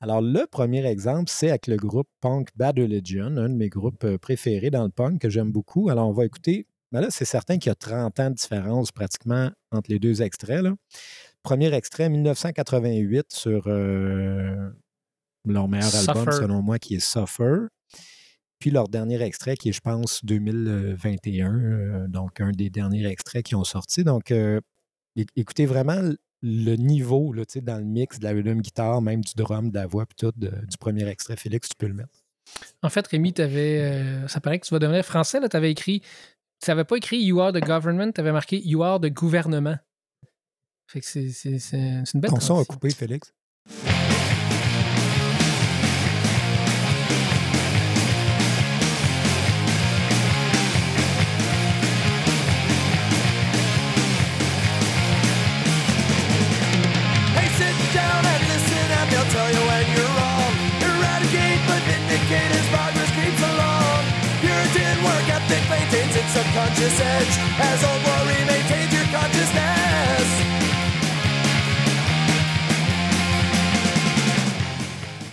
[0.00, 4.04] Alors, le premier exemple, c'est avec le groupe punk Bad Religion, un de mes groupes
[4.04, 5.90] euh, préférés dans le punk que j'aime beaucoup.
[5.90, 6.66] Alors, on va écouter.
[6.92, 10.22] Ben là, c'est certain qu'il y a 30 ans de différence pratiquement entre les deux
[10.22, 10.62] extraits.
[10.62, 10.74] là.
[11.42, 14.70] Premier extrait, 1988, sur euh,
[15.46, 17.66] leur meilleur album, selon moi, qui est Suffer.
[18.58, 23.44] Puis leur dernier extrait, qui est, je pense, 2021, euh, donc un des derniers extraits
[23.44, 24.04] qui ont sorti.
[24.04, 24.60] Donc, euh,
[25.36, 26.00] écoutez vraiment
[26.42, 29.86] le niveau là, dans le mix de la rhythm guitare, même du drum, de la
[29.86, 31.36] voix, puis tout, de- du premier extrait.
[31.36, 32.24] Félix, tu peux le mettre.
[32.82, 35.38] En fait, Rémi, t'avais, euh, ça paraît que tu vas devenir français.
[35.48, 36.00] Tu avais écrit.
[36.62, 39.76] Tu n'avais pas écrit You are the government, tu avais marqué You are the gouvernement.
[40.88, 41.22] Fait que c'est,
[42.12, 43.32] une belle Ton son a coupé, Félix.
[66.54, 70.28] Conscious edge as old worry maintains your consciousness.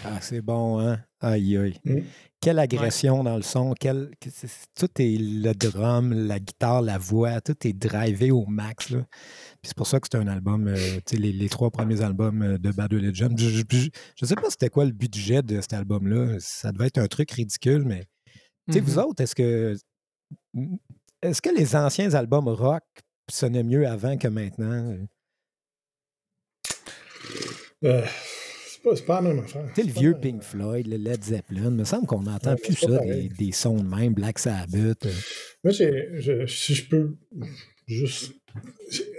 [0.05, 0.99] Ah, c'est bon, hein?
[1.19, 1.79] Aïe, aïe.
[1.85, 1.99] Mm.
[2.39, 3.73] Quelle agression dans le son.
[3.79, 4.11] quel-
[4.75, 8.91] tout est le drum, la guitare, la voix, tout est drivé au max.
[8.91, 8.99] Là.
[9.61, 12.01] Puis c'est pour ça que c'est un album, euh, tu sais, les, les trois premiers
[12.01, 13.29] albums euh, de Bad Religion.
[13.35, 16.35] Je, je, je- je sais pas c'était quoi le budget de cet album-là.
[16.39, 18.05] Ça devait être un truc ridicule, mais
[18.67, 18.85] tu sais, Mhm.
[18.87, 19.75] vous autres, est-ce que
[21.29, 22.83] est-ce que les anciens albums rock
[23.29, 24.97] sonnaient mieux avant que maintenant?
[27.83, 28.01] Euh,
[28.67, 29.69] c'est pas, pas la même affaire.
[29.75, 32.57] Tu sais, le vieux Pink Floyd, le Led Zeppelin, il me semble qu'on n'entend Ouais,
[32.61, 32.87] plus ça,
[33.37, 35.05] des, sons de même, Black Sabbath.
[35.05, 35.11] euh.
[35.63, 37.15] Moi, je- si je peux
[37.85, 38.33] juste.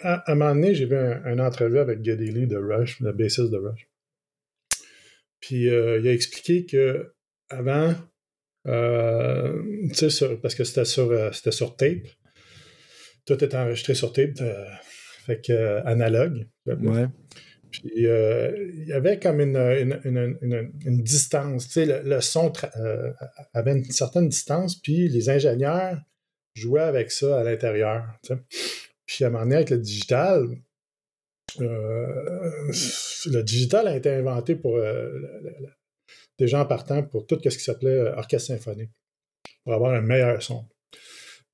[0.02, 2.98] À, à un moment donné, j'ai vu un, une entrevue avec Geddy Lee de Rush,
[3.00, 3.88] le bassiste de Rush.
[5.40, 7.14] Puis euh, il a expliqué que
[7.48, 7.94] avant,
[8.66, 12.06] euh, sur- parce que c'était sur, euh, c'était sur tape,
[13.26, 14.64] tout était enregistré sur tape, euh,
[15.26, 16.46] fait que euh, analogue.
[16.66, 17.06] Ouais.
[17.70, 21.76] Puis il y avait comme une, une, une- une- une distance.
[21.76, 22.50] Le, le son
[23.52, 25.98] avait une certaine distance, puis les ingénieurs
[26.54, 28.04] jouaient avec ça à l'intérieur.
[29.04, 30.46] Puis à un moment donné, avec le digital,
[31.58, 34.78] le digital a été inventé pour
[36.38, 38.90] des gens partant pour tout ce qui s'appelait euh, orchestre symphonique,
[39.64, 40.68] pour avoir un meilleur son.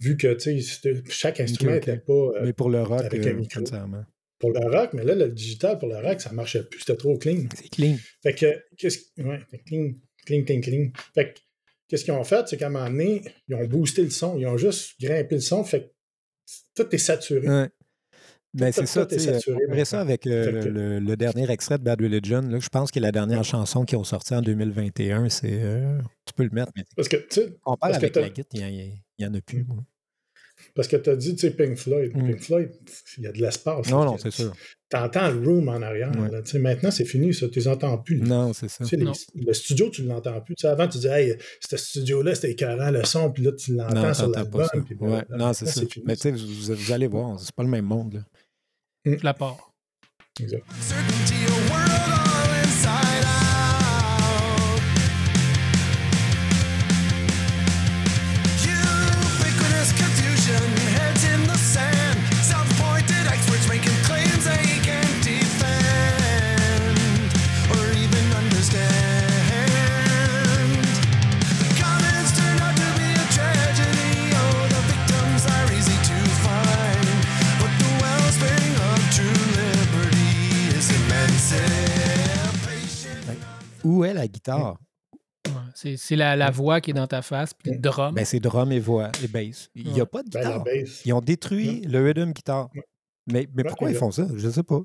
[0.01, 2.13] Vu que tu sais, c'était- chaque instrument n'était pas.
[2.13, 3.63] euh, Mais pour le rock, avec euh, un micro.
[4.39, 7.17] pour le rock, mais là, le digital pour le rock, ça marchait plus, c'était trop
[7.17, 7.45] clean.
[7.57, 7.97] C'est clean.
[8.23, 9.93] Fait que, qu'est-ce ouais, clean,
[10.27, 10.91] clean, clean, clean.
[11.15, 11.41] Fait que,
[11.89, 14.47] qu'est-ce qu'ils ont fait, c'est qu'à un moment donné, ils ont boosté le son, ils
[14.47, 15.91] ont juste grimpé le son, fait que
[16.75, 17.49] tout est saturé.
[17.49, 17.69] Ouais.
[18.55, 19.39] Ben, c'est ça, tu sais.
[19.69, 22.41] verrait ça avec euh, que- le, le dernier extrait de Bad Religion.
[22.41, 25.49] Là, je pense que la dernière chanson qui ont sorti en 2021, c'est.
[25.53, 28.17] euh, tu peux le mettre, mais Parce que, tu sais, on parle Parce que avec
[28.17, 29.65] la guitare, il n'y en a plus.
[29.65, 29.79] moi.
[30.77, 32.13] parce que tu as dit, tu sais, Pink Floyd.
[32.17, 32.27] Mm.
[32.29, 32.71] Pink Floyd,
[33.19, 33.91] il y a de l'espace.
[33.91, 34.05] Non, là.
[34.07, 34.53] non, c'est sûr.
[34.89, 36.13] T'entends le room en arrière.
[36.17, 36.31] Ouais.
[36.31, 36.41] là.
[36.43, 37.49] Tu sais, maintenant, c'est fini, ça.
[37.49, 38.19] Tu les entends plus.
[38.19, 38.27] là.
[38.27, 38.85] Non, c'est ça.
[38.85, 39.13] Tu sais, les- Non.
[39.35, 40.55] le studio, tu ne l'entends plus.
[40.55, 41.37] Tu sais, avant, tu disais, hey,
[41.69, 44.67] ce studio-là, c'était écœurant, le son, puis là, tu l'entends Non, sur l'album.
[45.01, 45.23] Ouais.
[45.31, 45.81] Non, c'est ça.
[45.81, 48.15] fini, Mais tu sais, vous, vous allez voir, c'est pas le même monde.
[48.15, 48.21] Là.
[49.05, 49.71] Je la pars.
[50.41, 50.65] Exact.
[83.85, 84.79] Où est la guitare?
[85.47, 88.15] Ouais, C'est c'est la, la voix qui est dans ta face, puis le drum.
[88.15, 89.71] Ben, c'est drum et voix et bass.
[89.75, 90.65] Il n'y a pas de Ben, guitare.
[90.65, 91.03] bass.
[91.05, 92.71] Ils ont détruit le rhythm guitare.
[93.27, 94.27] Mais, mais pourquoi ils font ça?
[94.37, 94.81] Je ne sais pas.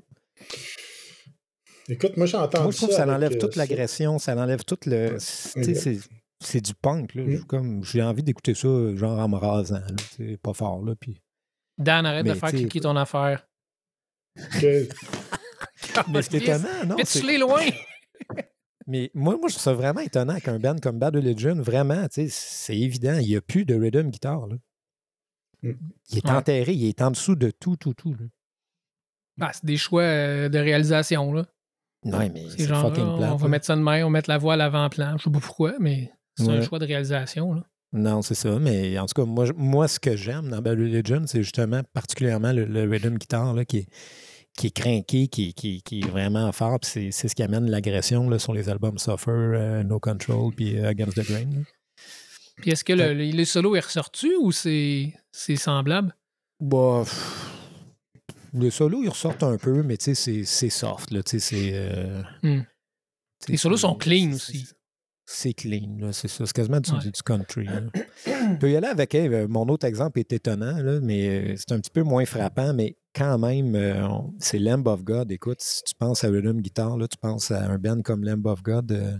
[1.88, 3.60] Écoute, moi, j'ai entendu Moi, je trouve que ça ça avec, enlève euh, toute ça.
[3.60, 5.16] l'agression, ça enlève tout le.
[5.18, 5.98] c'est-
[6.42, 7.14] tu du punk.
[7.14, 7.22] là.
[7.22, 7.44] Mm.
[7.44, 9.74] Comme J'ai envie d'écouter ça, genre en me rasant.
[9.80, 9.96] là.
[10.16, 10.82] C'est pas fort.
[10.84, 11.20] Là, puis...
[11.76, 13.46] Dan, arrête de Mais faire cliquer ton affaire.
[14.60, 14.88] Que-
[16.12, 16.96] Mais c'est étonnant, non?
[17.04, 17.60] c'est- Pitch-les loin!
[18.90, 22.22] Mais moi, moi, je trouve ça vraiment étonnant qu'un band comme Bad Religion, vraiment, tu
[22.22, 24.48] sais, c'est évident, il n'y a plus de rhythm guitare.
[24.48, 24.56] là.
[25.62, 25.72] Mm.
[26.10, 26.30] Il est Ouais.
[26.32, 28.12] enterré, il est en dessous de tout, tout, tout.
[28.14, 28.26] là.
[29.42, 31.32] Ah, c'est des choix euh, de réalisation.
[31.32, 31.46] Là.
[32.04, 33.30] Ouais, mais C'est fucking là, plate.
[33.32, 35.16] on va mettre ça de main, on va mettre la voix à l'avant-plan.
[35.18, 37.54] Je sais pas pourquoi, mais c'est un choix de réalisation.
[37.54, 37.62] Là.
[37.92, 38.58] Non, c'est ça.
[38.58, 42.52] Mais en tout cas, moi, moi ce que j'aime dans Bad Religion, c'est justement particulièrement
[42.52, 43.88] le, le rhythm guitar là, qui, est,
[44.56, 46.78] qui est craqué, qui, qui- qui est vraiment fort.
[46.82, 51.14] C'est, ce qui amène l'agression sur les albums Suffer, euh, No Control, puis euh, Against
[51.16, 51.50] the Grain.
[51.50, 51.62] là.
[52.56, 55.12] Puis est-ce que le, le, le solo est ressorti ou c'est
[55.56, 56.14] semblable?
[56.60, 57.46] Bah, pff,
[58.52, 61.10] le solo, ils ressortent un peu, mais tu sais, c'est, soft.
[61.10, 62.62] Là, c'est, euh, Hmm.
[63.48, 64.66] Les solos sont clean aussi.
[65.24, 66.44] C'est clean, c'est ça.
[66.44, 66.98] C'est quasiment du, Ouais.
[67.04, 67.66] du country.
[68.26, 71.78] On peut y aller avec hey, mon autre exemple est étonnant, là, mais c'est un
[71.80, 74.08] petit peu moins frappant, mais quand même, euh,
[74.38, 75.30] c'est Lamb of God.
[75.32, 78.44] Écoute, si tu penses à Rhythm Guitar, là, tu penses à un band comme Lamb
[78.46, 78.92] of God.
[78.92, 79.16] euh,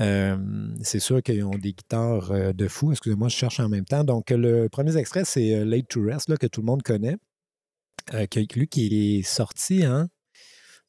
[0.00, 0.36] euh,
[0.82, 2.90] c'est sûr qu'ils ont des guitares de fou.
[2.92, 4.02] Excusez-moi, je cherche en même temps.
[4.04, 7.16] Donc, le premier extrait, c'est Late to Rest, là, que tout le monde connaît.
[8.30, 10.06] Que- lui qui est sorti en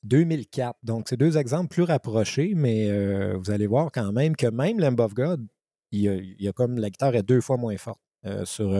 [0.03, 0.78] 2004.
[0.84, 2.89] Donc, c'est deux exemples plus rapprochés, mais
[3.36, 5.45] vous allez voir quand même que même Lamb of God,
[5.91, 7.99] il y a, il y a comme la guitare est deux fois moins forte
[8.45, 8.72] sur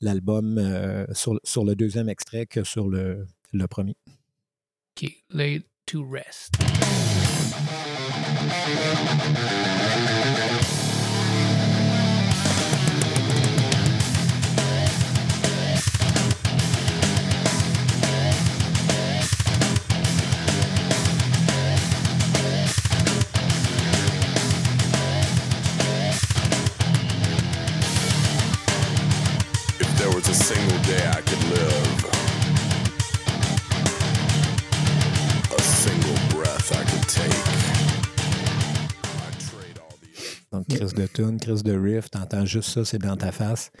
[0.00, 3.96] l'album, euh, sur, sur le deuxième extrait que sur le, le premier.
[4.96, 6.54] OK, laid to rest.
[40.52, 43.72] Donc, Chris de tune, Chris de riff, t'entends juste ça, c'est dans ta face.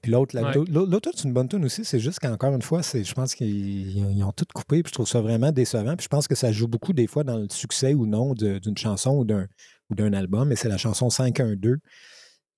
[0.00, 0.38] Puis l'autre,
[0.70, 4.30] l'autre, c'est une bonne tune aussi, c'est juste qu'encore une fois, je pense qu'ils ont
[4.30, 5.96] tout coupé, puis je trouve ça vraiment décevant.
[5.96, 8.78] Puis je pense que ça joue beaucoup des fois dans le succès ou non d'une
[8.78, 11.78] chanson ou d'un, album, et c'est la chanson 512.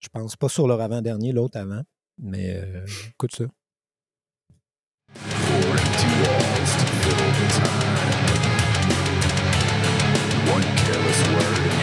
[0.00, 1.80] Je pense pas sur leur avant-dernier, l'autre avant
[2.18, 3.44] mais euh, écoute ça.
[10.54, 11.73] One careless word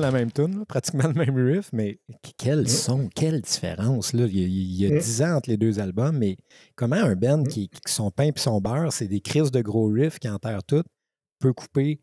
[0.00, 1.98] la même tune, pratiquement le même riff, mais
[2.38, 2.66] quel Mm.
[2.68, 4.12] son, quelle différence.
[4.12, 4.26] Là.
[4.26, 4.98] Il y a, il y a Mm.
[4.98, 6.36] 10 ans entre les deux albums, mais
[6.76, 7.48] comment un band Mm.
[7.48, 10.64] qui, qui sont pain et son beurre, c'est des crises de gros riffs qui enterrent
[10.64, 10.82] tout,
[11.40, 12.00] peut couper.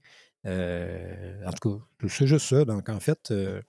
[0.48, 2.66] euh, en tout cas, c'est juste ça.
[2.66, 3.62] Donc, en fait, euh,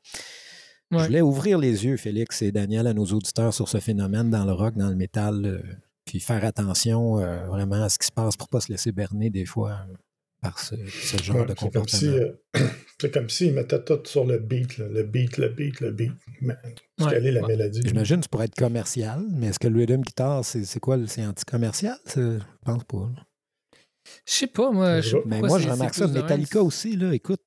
[0.91, 4.45] je voulais ouvrir les yeux, Félix et Daniel, à nos auditeurs sur ce phénomène dans
[4.47, 5.62] le rock, dans le métal, euh,
[6.07, 8.91] puis faire attention euh, vraiment à ce qui se passe pour ne pas se laisser
[8.93, 9.95] berner des fois euh,
[10.43, 12.34] par ce, ce genre Ouais, de c'est comme si, comportement.
[12.57, 12.68] euh,
[13.01, 16.12] c'est comme s'ils mettaient tout sur le beat, là, le beat, le beat, le beat.
[16.43, 16.55] Mais,
[17.01, 17.07] Ouais.
[17.11, 17.49] quelle est la Ouais.
[17.57, 17.80] mélodie?
[17.84, 20.99] J'imagine que tu pourrais être commercial, mais est-ce que le rhythm guitar, c'est quoi?
[21.07, 21.97] C'est anti-commercial?
[22.05, 22.20] ça?
[22.20, 22.99] Je pense pas.
[23.16, 23.26] là.
[24.26, 25.01] Je sais pas, moi.
[25.01, 26.07] Je Mais moi, je remarque ça.
[26.09, 27.40] Metallica aussi, là, écoute,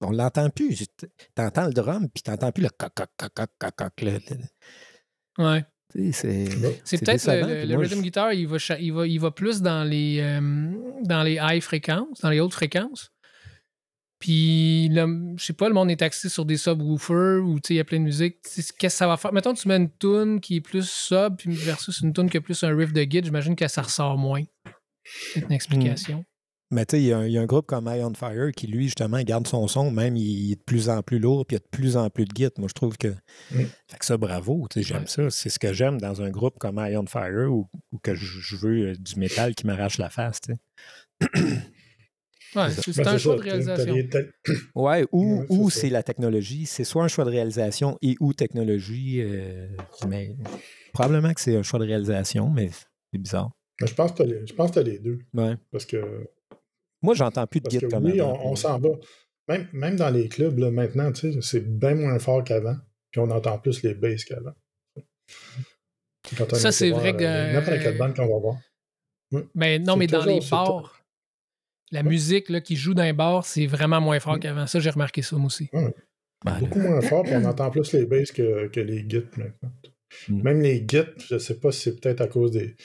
[0.00, 0.86] on l'entend plus.
[1.34, 3.10] T'entends le drum, puis t'entends plus le coc, coc,
[3.76, 3.90] coc.
[4.00, 5.64] le- le- Ouais.
[6.84, 7.20] C'est peut-être
[7.66, 10.40] le, rhythm je- guitar, il va, il, va, il va plus dans les, euh,
[11.04, 13.10] dans les high fréquences, dans les hautes fréquences.
[14.18, 17.74] Puis, le- je sais pas, le monde est axé sur des subwoofers ou tu sais,
[17.74, 18.38] il y a plein de musique.
[18.42, 19.32] Qu'est-ce que ça va faire?
[19.32, 22.62] Mettons, tu mets une tune qui est plus sub versus une tune qui a plus
[22.64, 24.42] un riff de guide, j'imagine que ça ressort moins.
[25.34, 26.24] C'est une explication.
[26.70, 28.12] Mais tu sais, il y, a un- il y a un groupe comme Eye on
[28.12, 31.46] Fire qui, lui, justement, garde son son, même il est de plus en plus lourd,
[31.46, 32.48] puis il y a de plus en plus de git.
[32.58, 33.08] Moi, je trouve que.
[33.08, 33.64] Mm.
[33.88, 34.66] Fait que ça, bravo.
[34.70, 35.06] tu sais, J'aime Ouais.
[35.06, 35.30] ça.
[35.30, 38.56] C'est ce que j'aime dans un groupe comme Eye on Fire ou, ou que je,
[38.56, 40.40] veux euh, du métal qui m'arrache la face.
[40.42, 40.58] tu sais.
[42.56, 43.94] Ouais, C'est Ben, un choix ça, de réalisation.
[44.74, 46.64] Ouais, ou, Ouais, ou c'est la technologie.
[46.64, 49.20] C'est soit un choix de réalisation et ou technologie.
[49.20, 49.68] euh,
[50.08, 50.34] mais
[50.94, 52.70] probablement que c'est un choix de réalisation, mais
[53.12, 53.50] c'est bizarre.
[53.80, 55.18] Mais je pense que pense que t'as les deux.
[55.34, 55.56] Ouais.
[55.70, 55.96] Parce que,
[57.02, 58.38] Moi, j'entends plus de que comme oui, avant.
[58.44, 58.88] on, on s'en va.
[59.48, 62.76] Même, même dans les clubs, là, maintenant, tu sais, c'est bien moins fort qu'avant.
[63.10, 64.52] Puis on entend plus les basses qu'avant.
[66.54, 68.58] Ça, c'est vrai que- euh, N'importe quelle bande qu'on va voir.
[69.54, 71.02] Mais non, C'est mais dans les bars,
[71.90, 74.40] la musique là, qui joue dans les bars, c'est vraiment moins fort Mm.
[74.40, 74.66] qu'avant.
[74.66, 75.70] Ça, j'ai remarqué ça moi aussi.
[76.44, 79.72] Ben, Beaucoup moins fort, puis on entend plus les basses que, que les gits maintenant.
[80.28, 80.42] Mm.
[80.42, 82.76] Même les gits, je sais pas si c'est peut-être à cause des,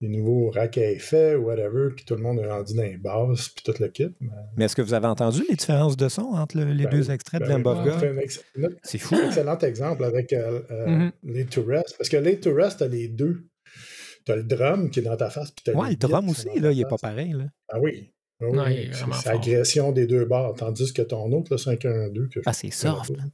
[0.00, 2.96] des nouveaux racks à effet ou whatever, que tout le monde est rendu dans les
[2.98, 4.08] basses, puis tout le kit.
[4.20, 6.90] Mais, Mais est-ce que vous avez entendu les différences de son entre le- les Ben
[6.90, 7.62] deux extraits de ben oui.
[7.64, 7.98] Lamb of On God?
[8.00, 9.16] fait un ex- un C'est fou.
[9.26, 11.12] excellent exemple avec euh, euh, Mhm.
[11.24, 11.96] les to Rest.
[11.98, 13.48] Parce que les to Rest, t'as les deux.
[14.24, 16.70] T'as le drum qui est dans ta face, puis t'as Ouais, le drum aussi, là,
[16.70, 17.32] il est pas pareil.
[17.32, 17.44] Là.
[17.70, 18.12] Ah oui.
[18.40, 19.40] Ah oui, Non, il est c'est- vraiment c'est fort.
[19.40, 23.10] agression des deux barres, tandis que ton autre, le 5-1-2, que je Ah, c'est soft.
[23.16, 23.24] là.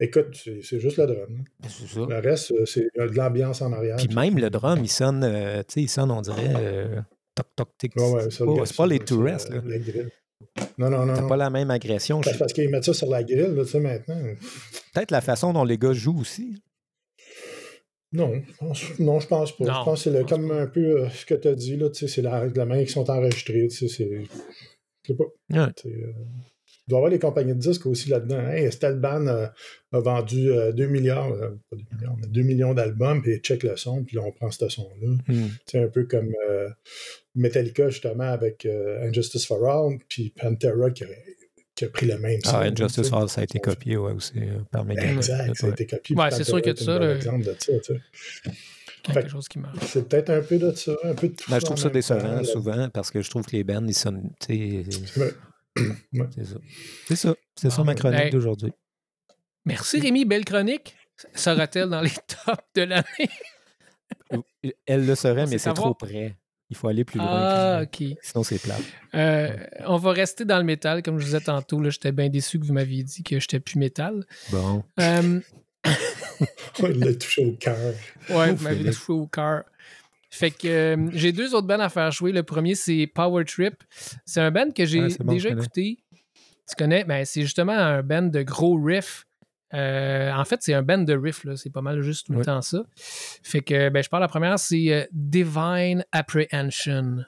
[0.00, 0.26] Écoute,
[0.62, 1.44] c'est juste le drum.
[1.68, 2.00] C'est ça.
[2.08, 3.96] Le reste, euh, c'est de l'ambiance en arrière.
[3.96, 7.00] Puis même le drum, il sonne, euh, tu sais, il sonne, on dirait, euh,
[7.34, 7.96] toc, toc, tic.
[7.96, 9.62] Ouais, ouais, c'est ça, pas, le c'est pas les tourists, euh, là.
[9.66, 10.08] la grille.
[10.78, 11.14] Non, non, non.
[11.14, 12.22] T'as pas la même agression.
[12.22, 14.20] Je- Parce qu'ils mettent ça sur la grille, là, tu sais, maintenant.
[14.94, 16.62] Peut-être la façon dont les gars jouent aussi.
[18.12, 19.64] Non, je pense, non, je pense pas.
[19.64, 20.62] Non, je pense que c'est comme pas.
[20.62, 22.84] un peu euh, ce que tu as dit, là, tu sais, c'est la, la manière
[22.84, 24.22] qu'ils sont enregistrés, tu sais, c'est...
[25.02, 25.24] Je sais pas.
[25.66, 25.72] Ouais.
[25.76, 26.12] tu sais, euh,
[26.86, 28.48] il doit y avoir les compagnies de disques aussi là-dedans.
[28.48, 29.52] Hey, Stelban a,
[29.92, 33.62] a vendu euh, 2 milliards, euh, pas 2 milliards, mais 2 millions d'albums, puis check
[33.62, 35.16] le son, puis là, on prend ce son-là.
[35.28, 35.48] Hmm.
[35.66, 36.68] C'est un peu comme euh,
[37.34, 41.08] Metallica, justement, avec euh, Injustice for All, puis Pantera qui a,
[41.74, 42.50] qui a pris le même son.
[42.54, 43.14] Ah, Injustice sais.
[43.14, 45.16] Hall, ça a été copié ouais, aussi euh, par Megadeth.
[45.16, 46.16] Exact, ça a été copié.
[46.16, 48.52] Ouais, c'est sûr que ça, un bon le- exemple de ça, tu sais.
[49.12, 49.78] Quelque chose qui marche.
[49.86, 52.44] C'est peut-être un peu de ça, un peu de tout Ben, je trouve ça décevant
[52.44, 54.30] souvent parce que je trouve que les bands, ils sonnent.
[54.46, 54.84] C'est
[56.44, 56.56] ça.
[57.06, 57.34] C'est ça.
[57.56, 58.30] C'est ça Ah, ma chronique hey.
[58.30, 58.72] d'aujourd'hui.
[59.68, 60.94] Merci Rémi, belle chronique.
[61.34, 62.10] Sera-t-elle dans les
[62.46, 63.30] tops de l'année?
[64.86, 66.36] Elle le serait, mais c'est trop près.
[66.70, 67.26] Il faut aller plus loin.
[67.30, 68.18] Ah, que- ok.
[68.22, 68.76] Sinon, c'est plat.
[69.14, 69.48] Euh,
[69.86, 71.02] on va rester dans le métal.
[71.02, 73.58] Comme je vous disais tantôt, là, j'étais bien déçu que vous m'aviez dit que j'étais
[73.58, 74.24] plus métal.
[74.50, 74.84] Bon.
[75.00, 75.40] Euh,
[76.80, 77.76] Il l'a touché au cœur.
[78.28, 79.64] ouais, vous m'avez touché au cœur.
[80.30, 82.32] Fait que euh, j'ai deux autres bands à faire jouer.
[82.32, 83.74] Le premier, c'est Power Trip.
[84.26, 85.98] C'est un band que j'ai Ah, bon, déjà écouté.
[86.68, 87.04] Tu connais?
[87.04, 89.24] Ben, c'est justement un band de gros riffs
[89.74, 92.62] Euh, en fait, c'est un band de riff, c'est pas mal juste tout le temps
[92.62, 92.82] ça.
[92.96, 97.24] Fait que ben, je parle la première, c'est euh, Divine Apprehension.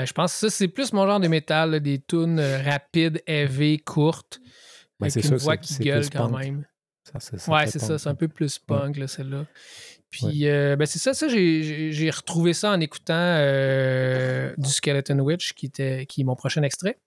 [0.00, 2.62] Ouais, je pense que ça, c'est plus mon genre de métal, là, des tunes euh,
[2.62, 4.40] rapides, heavy, courtes,
[4.98, 6.38] Ben, avec une ça, voix qui gueule quand punk.
[6.44, 6.66] même.
[7.12, 9.46] Ça, c'est ça, Ouais, c'est ça, c'est un peu plus punk, là, celle-là.
[10.10, 10.50] Puis, Ouais.
[10.50, 15.66] euh, ben, c'est ça, ça, j'ai- retrouvé ça en écoutant euh, du Skeleton Witch, qui,
[15.66, 16.98] était, qui est mon prochain extrait.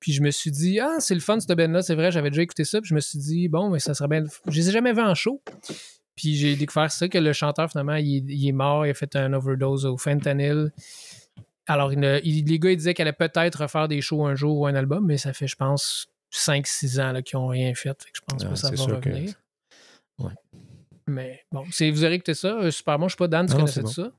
[0.00, 2.42] Puis je me suis dit, ah, c'est le fun, cette band-là, c'est vrai, j'avais déjà
[2.42, 2.80] écouté ça.
[2.80, 4.24] Puis je me suis dit, bon, mais ça serait bien.
[4.46, 5.42] Je les ai jamais vus en show.
[6.14, 8.94] Puis j'ai découvert ça, que le chanteur, finalement, il, est- il est mort, il a
[8.94, 10.70] fait un overdose au fentanyl.
[11.66, 14.34] Alors, il ne- il- les gars, ils disaient qu'elle allait peut-être refaire des shows un
[14.34, 17.74] jour ou un album, mais ça fait, je pense, 5-6 ans là, qu'ils n'ont rien
[17.74, 18.00] fait.
[18.02, 19.34] Fait que je pense Ah, pas que ça va que- revenir.
[20.18, 20.32] Ouais.
[21.08, 22.48] Mais bon, c'est, vous aurez écouté ça.
[22.58, 23.08] euh, super bon.
[23.08, 24.12] Je sais pas, Dan, tu Non, connaissais c'est ça?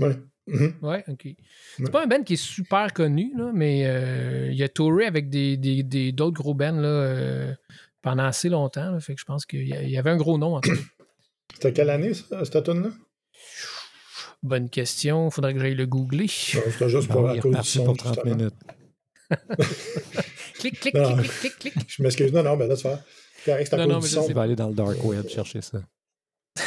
[0.00, 0.16] Ouais.
[0.46, 0.74] Mhm.
[0.82, 1.24] Ouais, ok.
[1.24, 1.36] Ouais.
[1.78, 5.28] C'est pas un band qui est super connu, là, mais euh, il a touré avec
[5.30, 7.54] des, des- des- d'autres gros bands là, euh,
[8.02, 8.90] pendant assez longtemps.
[8.90, 9.00] là.
[9.00, 10.80] fait que je pense qu'il y avait un gros nom en tout cas.
[11.54, 12.90] C'était quelle année, ça, cette tune-là?
[14.42, 15.30] Bonne question.
[15.30, 16.24] Faudrait que j'aille le googler.
[16.24, 17.84] Non, C'était juste Ben pour il est cause du reparti son.
[17.84, 18.36] pour 30 justement.
[18.36, 18.54] minutes.
[20.58, 21.16] clic, clic, Non.
[21.16, 21.86] clic, clic, clic, clic.
[21.88, 22.32] Je m'excuse.
[22.32, 22.82] Non, non, ben là, tu.
[22.82, 24.22] Correct, c'est à Non, cause non, du mais je son.
[24.22, 25.78] sais Il va aller dans le dark web chercher ça.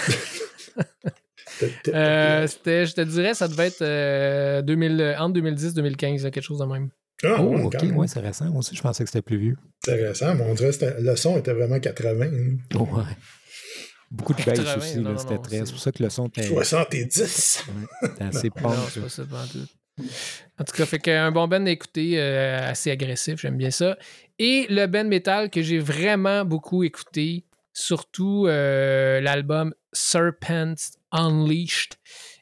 [1.88, 6.60] Euh, c'était, je te dirais, ça devait être euh, 2000, entre 2010 2015, quelque chose
[6.60, 6.90] de même.
[7.24, 8.46] Ah, Oh, ok, ouais, c'est récent.
[8.50, 9.56] Moi aussi, je pensais que c'était plus vieux.
[9.88, 12.26] Intéressant, mais on dirait que le son était vraiment 80.
[12.26, 12.78] hein.
[12.78, 13.04] Ouais.
[14.12, 15.66] Beaucoup de bass 80, aussi, c'était très.
[15.66, 17.64] c'est- pour ça que le son était, 70!
[18.04, 19.68] était assez Non, c'est pas ça, pas en tout.
[20.60, 23.98] En tout cas, fait qu'un bon band à écouter, euh, assez agressif, j'aime bien ça.
[24.40, 30.76] Et le band metal que j'ai vraiment beaucoup écouté, surtout euh, l'album Serpent
[31.12, 31.94] Unleashed,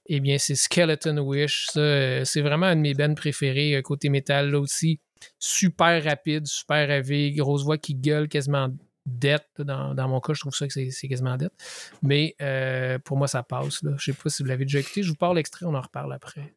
[0.08, 1.68] eh bien, c'est Skeleton Wish.
[1.72, 5.00] Ça, euh, c'est vraiment un de mes bands préférés euh, côté métal, là aussi.
[5.40, 8.70] Super rapide, super heavy, grosse voix qui gueule quasiment
[9.06, 9.50] dette.
[9.60, 11.54] Dans, dans mon cas, je trouve ça que c'est, quasiment dette.
[12.02, 13.84] Mais euh, pour moi, ça passe.
[13.84, 13.92] Là.
[13.98, 15.04] Je sais pas si vous l'avez déjà écouté.
[15.04, 16.54] Je vous parle l'extrait, on en reparle après.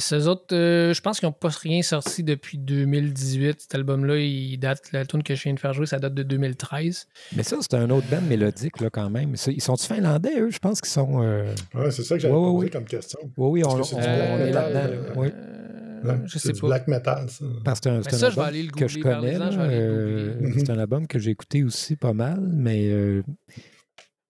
[0.00, 3.60] Yes, eux autres, euh, je pense qu'ils n'ont pas rien sorti depuis 2018.
[3.60, 6.22] Cet album-là, il date, la tune que je viens de faire jouer, ça date de
[6.22, 7.06] 2013.
[7.36, 9.34] Mais ça, c'est un autre band mélodique, là, quand même.
[9.48, 10.50] Ils sont-ils finlandais, eux?
[10.50, 11.22] Je pense qu'ils sont.
[11.22, 12.70] euh, Ouais, c'est ça que j'avais Ouais, ouais, posé ouais.
[12.70, 13.18] comme question.
[13.36, 14.80] Oui, oui, on, que est metal, là-dedans.
[14.94, 15.28] euh, oui.
[15.34, 15.66] Euh,
[16.02, 16.66] Ouais, je c'est sais du pas.
[16.68, 17.44] black metal, ça.
[17.62, 18.88] Parce que c'est un, ça, je vais album aller le que googler.
[18.88, 19.36] je connais.
[19.38, 20.60] Parlez-en, je vais là, aller le euh, googler.
[20.60, 23.22] c'est un album que j'ai écouté aussi pas mal, mais euh,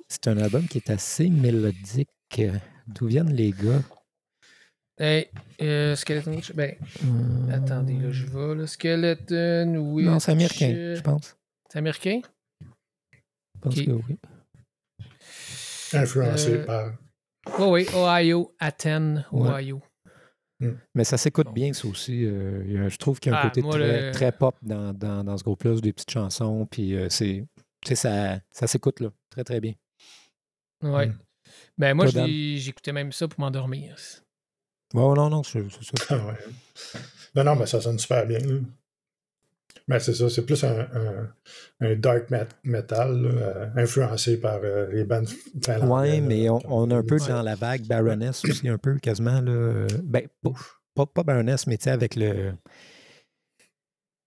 [0.09, 2.09] c'est un album qui est assez mélodique.
[2.89, 3.83] D'où viennent les gars?
[5.03, 5.31] Hey,
[5.63, 8.67] euh, Skeleton Witch, ben, Hum, attendez, là, je vais, là.
[8.67, 10.07] Skeleton Witch.
[10.07, 11.37] Non, c'est américain, euh, je pense.
[11.71, 12.21] C'est américain?
[13.55, 14.19] Je pense que oui.
[15.95, 16.93] Influencé Euh, par.
[17.59, 19.49] Oui, oui, Ohio, Athens, Ouais.
[19.51, 19.83] Ohio.
[20.95, 22.27] Mais ça s'écoute bien, ça aussi.
[22.27, 24.93] euh, je trouve qu'il y a un Ah, côté moi, très, le- très pop dans,
[24.93, 27.47] dans, dans ce groupe-là, des petites chansons, puis euh, c'est,
[27.81, 29.73] tu sais, ça, ça s'écoute là, très très bien.
[30.83, 31.07] Ouais.
[31.07, 31.19] Mm.
[31.79, 33.97] Ben, moi, j'écoutais même ça pour m'endormir.
[34.93, 35.93] Bon, non, non, c'est, ça.
[36.11, 36.35] Ah ouais.
[37.35, 38.39] Non, non, mais ça sonne super bien.
[38.41, 38.59] là.
[39.89, 41.33] Mais c'est ça, c'est plus un, un,
[41.81, 45.29] un dark met- metal, là, euh, influencé par euh, les bandes
[45.65, 45.89] finlandaises.
[45.89, 47.29] Ouais, là, mais on, est un peu Ouais.
[47.29, 49.41] dans la vague Baroness aussi, un peu quasiment.
[49.41, 49.51] Là.
[49.51, 50.51] euh, Ben, pas,
[50.95, 52.53] pas, pas Baroness, mais tu sais, avec le.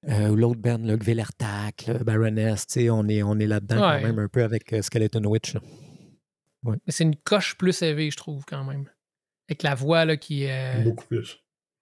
[0.10, 4.02] euh, l'autre band, là, Gvelertak, là, Baroness, tu sais, on est, on est là-dedans Ouais.
[4.02, 5.54] quand même un peu avec euh, Skeleton Witch.
[5.54, 5.62] là.
[6.66, 8.86] Mais c'est une coche plus élevée, je trouve, quand même.
[9.50, 10.84] Avec la voix, là, qui est.
[10.84, 11.38] Beaucoup plus.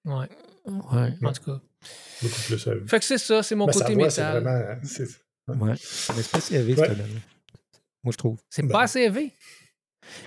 [0.05, 0.27] Ouais,
[0.65, 1.13] Ouais.
[1.23, 1.61] en tout cas.
[2.21, 2.67] Beaucoup plus.
[2.67, 4.43] euh, Fait que c'est ça, c'est mon mais sa côté voix, c'est métal.
[4.43, 4.71] vraiment.
[4.71, 5.03] hein, c'est-
[5.47, 5.55] ouais.
[5.69, 6.87] Mais c'est pas si élevé, Ouais.
[6.87, 7.03] ce band-là.
[8.03, 8.39] Moi, je trouve.
[8.49, 8.69] C'est Ben.
[8.71, 9.31] pas assez élevé.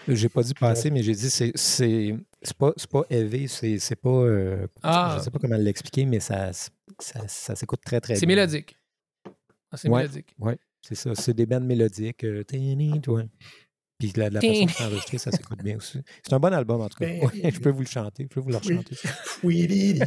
[0.07, 3.79] J'ai pas dit passer, mais j'ai dit c'est c'est c'est pas c'est pas heavy, c'est
[3.81, 5.17] c'est pas euh, Ah.
[5.19, 8.37] je sais pas comment l'expliquer, mais ça ça, ça s'écoute très très C'est bien.
[8.37, 8.79] mélodique.
[9.73, 10.03] Ah, c'est Ouais.
[10.03, 10.33] mélodique.
[10.39, 11.15] Ouais, c'est ça.
[11.17, 12.23] C'est des bandes mélodiques.
[12.25, 13.29] euh, tini, ouais.
[13.99, 16.01] Puis la, la façon de s'enregistrer, ça s'écoute bien aussi.
[16.23, 17.07] C'est un bon album, en tout cas.
[17.07, 18.25] Ouais, je peux vous le chanter.
[18.25, 18.77] Je peux vous le Oui.
[18.77, 18.97] rechanter.
[19.45, 19.99] Oui,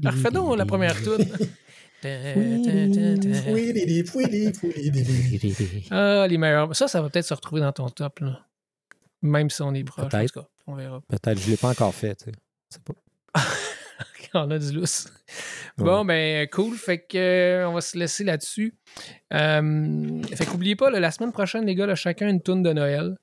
[0.04, 1.26] Refais donc la première tune.
[2.04, 3.72] Oui,
[5.42, 5.86] oui, oui.
[5.90, 6.74] Ah, les meilleurs.
[6.76, 8.46] Ça, ça va peut-être se retrouver dans ton top, là.
[9.22, 10.04] Même si on est proche.
[10.04, 10.32] En Peut-être.
[10.32, 11.00] tout cas, on verra.
[11.08, 12.14] Peut-être, je ne l'ai pas encore fait.
[12.16, 12.32] tu sais.
[12.70, 12.94] Je sais pas.
[14.46, 15.08] on a du lousse.
[15.78, 16.76] Bon, ben, cool.
[16.76, 18.74] Fait que, euh, on va se laisser là-dessus.
[19.32, 22.72] Euh, fait qu'oubliez pas, là, la semaine prochaine, les gars, là, chacun une tune de
[22.72, 23.16] Noël.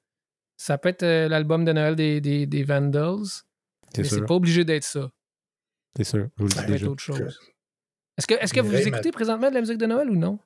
[0.57, 3.25] Ça peut être euh, l'album de Noël des, des, des Vandals,
[3.93, 5.09] C'est mais c'est pas obligé d'être ça.
[5.97, 6.27] C'est sûr.
[6.37, 6.87] Je vous le dis Ça peut être déjà.
[6.89, 7.39] autre chose.
[8.17, 10.37] Est-ce que, est-ce que vous écoutez présentement de la musique de Noël ou non?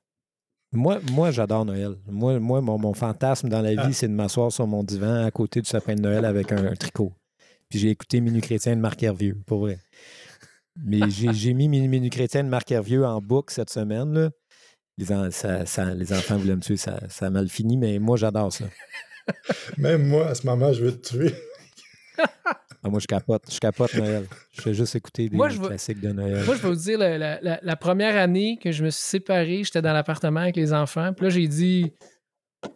[0.72, 1.96] Moi, moi j'adore Noël.
[2.08, 3.92] Moi, moi mon, mon fantasme dans la vie, Ah.
[3.94, 6.76] c'est de m'asseoir sur mon divan à côté du sapin de Noël avec un, un
[6.76, 7.14] tricot.
[7.70, 9.80] Puis j'ai écouté Minu Chrétien de Marc Hervieux, pour vrai.
[10.84, 14.14] Mais j'ai j'ai mis Minu, Minu Chrétien de Marc Hervieux en boucle cette semaine.
[14.14, 14.30] Là.
[14.98, 18.00] Les, en- ça- ça- les enfants voulaient me tuer, ça, ça a mal fini, mais
[18.00, 18.66] moi, j'adore ça.
[19.78, 21.34] Même moi, à ce moment, je veux te tuer.
[22.88, 23.52] Ah, moi, je capote.
[23.52, 24.28] Je capote Noël.
[24.52, 26.46] Je fais juste écouter des Moi, je veux- classiques de Noël.
[26.46, 29.02] Moi, je vais vous dire, la, la- la- la première année que je me suis
[29.02, 31.12] séparé, j'étais dans l'appartement avec les enfants.
[31.12, 31.92] Puis là, j'ai dit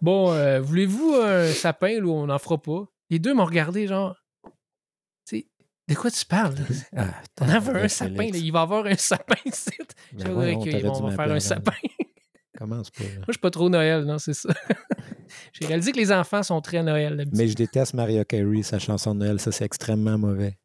[0.02, 4.16] Bon, euh, voulez-vous un sapin ou on n'en fera pas Les deux m'ont regardé, genre
[5.90, 6.56] de quoi tu parles?
[6.56, 7.06] Là?
[7.42, 8.38] Ah, On veut un sapin, là.
[8.38, 9.72] il va y avoir un sapin ici.
[10.14, 11.72] Dû on va faire un sapin.
[12.58, 13.04] Commence pas.
[13.04, 13.10] là.
[13.16, 14.50] Moi, je suis pas trop Noël, non, c'est ça.
[15.54, 17.38] j'ai réalisé que les enfants sont très Noël d'habitude.
[17.38, 19.40] Mais je déteste Mariah Carey, sa chanson de Noël.
[19.40, 20.58] Ça, c'est extrêmement mauvais.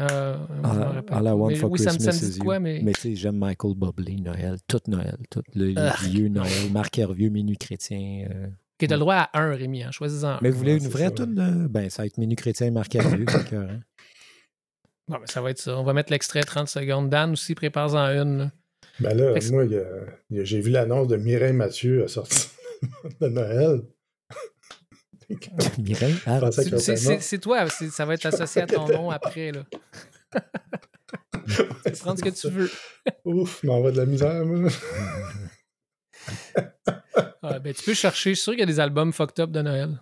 [0.00, 1.34] Euh, je All, All I pas.
[1.34, 2.44] Want Mais for oui, ça me, Christmas ça me is dit You.
[2.44, 2.80] quoi, mais.
[2.82, 5.74] Mais tu sais, j'aime Michael Bublé, Noël, tout Noël, tout le
[6.08, 8.26] vieux Noël, Marc Hervieux, Minu Chrétien.
[8.30, 8.46] euh.
[8.46, 10.38] Ok, t'as le droit à un, Rémi, hein, choisis-en un.
[10.42, 11.68] Mais vous voulez Ouais, une vraie tune de...
[11.68, 13.78] Ben, ça va être Minu Chrétien et Marc Hervieux, c'est écœurant.
[15.08, 15.76] Bon, ben, ça va être ça.
[15.78, 17.10] On va mettre l'extrait 30 secondes.
[17.10, 18.38] Dan aussi, prépare-en une.
[18.38, 18.50] là.
[19.00, 19.64] Ben là, que- moi,
[20.30, 22.50] j'ai vu l'annonce de Mireille Mathieu à sortir
[23.20, 23.82] de Noël.
[25.78, 29.50] Mireille, ah, C'est- toi, ça va être associé à ton nom après.
[29.52, 29.64] Là.
[31.46, 32.70] tu peux prendre ce que tu veux.
[33.24, 34.70] Ouf, m'envoie de la misère, moi.
[37.42, 38.30] Ah, ben, tu peux chercher.
[38.30, 40.00] Je suis sûr qu'il y a des albums fucked up de Noël.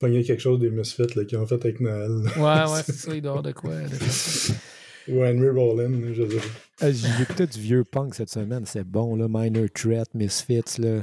[0.00, 2.10] Pogner quelque chose des Misfits là, qu'ils ont fait avec Noël.
[2.24, 2.66] là.
[2.66, 3.14] Ouais, ouais, c'est ça.
[3.14, 3.74] Il dort de quoi.
[3.74, 5.12] de.
[5.12, 6.44] Ou Henry Rollin, je sais pas.
[6.82, 11.02] Ah, J'ai écouté du vieux punk cette semaine, c'est bon, là, Minor Threat, Misfits, là.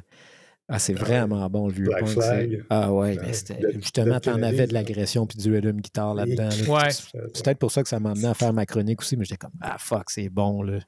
[0.69, 2.09] Ah, c'est Ah vraiment bon, le vieux Black punk.
[2.13, 2.65] Flag.
[2.69, 3.59] Ah ouais, Ah, mais c'était...
[3.75, 6.49] Justement, t'en avais de l'agression puis du rhythm guitare là-dedans.
[6.49, 6.69] là.
[6.85, 6.89] Ouais.
[6.91, 9.37] C'est peut-être pour ça que ça m'a amené à faire ma chronique aussi, mais j'étais
[9.37, 10.79] comme, ah fuck, c'est bon, là.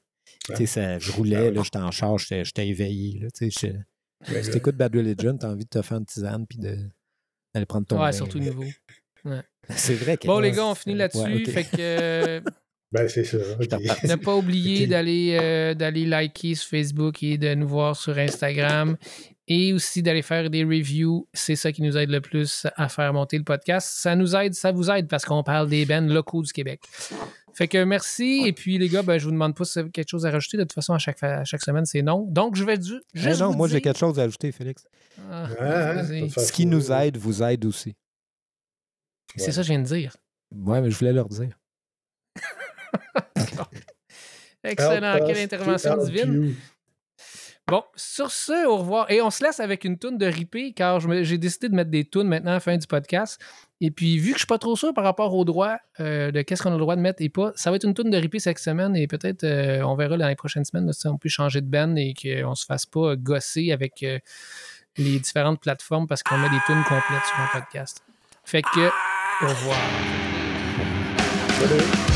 [0.46, 3.28] Tu sais, ça- je roulais, là, j'étais en charge, j'étais j'étais éveillé, là.
[3.30, 3.72] Tu sais,
[4.42, 6.76] si t'écoutes Bad Religion, t'as envie de te faire une tisane puis de-
[7.54, 8.64] d'aller prendre ton Ouais, bain, surtout nouveau.
[9.70, 10.26] C'est vrai que...
[10.26, 11.20] Bon, les gars, on finit là-dessus.
[11.20, 11.44] Ouais.
[11.44, 12.40] Fait que euh,
[12.92, 13.36] Ben, c'est ça.
[13.36, 14.02] ok.
[14.02, 18.96] ne pas oublier d'aller euh, d'aller liker sur Facebook et de nous voir sur Instagram.
[19.46, 21.28] Et aussi d'aller faire des reviews.
[21.32, 23.88] C'est ça qui nous aide le plus à faire monter le podcast.
[23.92, 26.80] Ça nous aide, ça vous aide parce qu'on parle des bands locaux du Québec.
[27.54, 28.42] Fait que merci.
[28.46, 30.30] Et puis, les gars, ben, je vous demande pas si vous avez quelque chose à
[30.30, 30.56] rajouter.
[30.56, 32.26] De toute façon, à chaque, à chaque semaine, c'est non.
[32.28, 33.40] Donc, je vais du- Eh juste.
[33.40, 34.84] non, vous moi, j'ai quelque chose à ajouter, Félix.
[35.30, 37.94] Ah, Ah, hein, Ce qui nous aide vous aide aussi.
[39.36, 39.52] c'est Ouais.
[39.52, 40.16] ça que je viens de dire.
[40.54, 41.56] Ouais, mais je voulais leur dire.
[44.64, 45.18] Excellent.
[45.26, 46.54] Quelle intervention divine.
[47.70, 49.10] Bon, sur ce, au revoir.
[49.10, 52.04] Et on se laisse avec une toune de ripé, car j'ai décidé de mettre des
[52.04, 53.40] tunes maintenant à la fin du podcast.
[53.80, 56.42] Et puis, vu que je suis pas trop sûr par rapport au droit euh, de
[56.42, 58.16] qu'est-ce qu'on a le droit de mettre et pas, ça va être une toune de
[58.16, 61.28] ripé cette semaine et peut-être euh, on verra dans les prochaines semaines si on peut
[61.28, 64.18] changer de band et qu'on se fasse pas gosser avec euh,
[64.98, 68.02] les différentes plateformes parce qu'on met des tunes complètes sur un podcast.
[68.44, 68.88] Fait que,
[69.42, 69.78] au revoir.
[71.58, 72.09] Salut.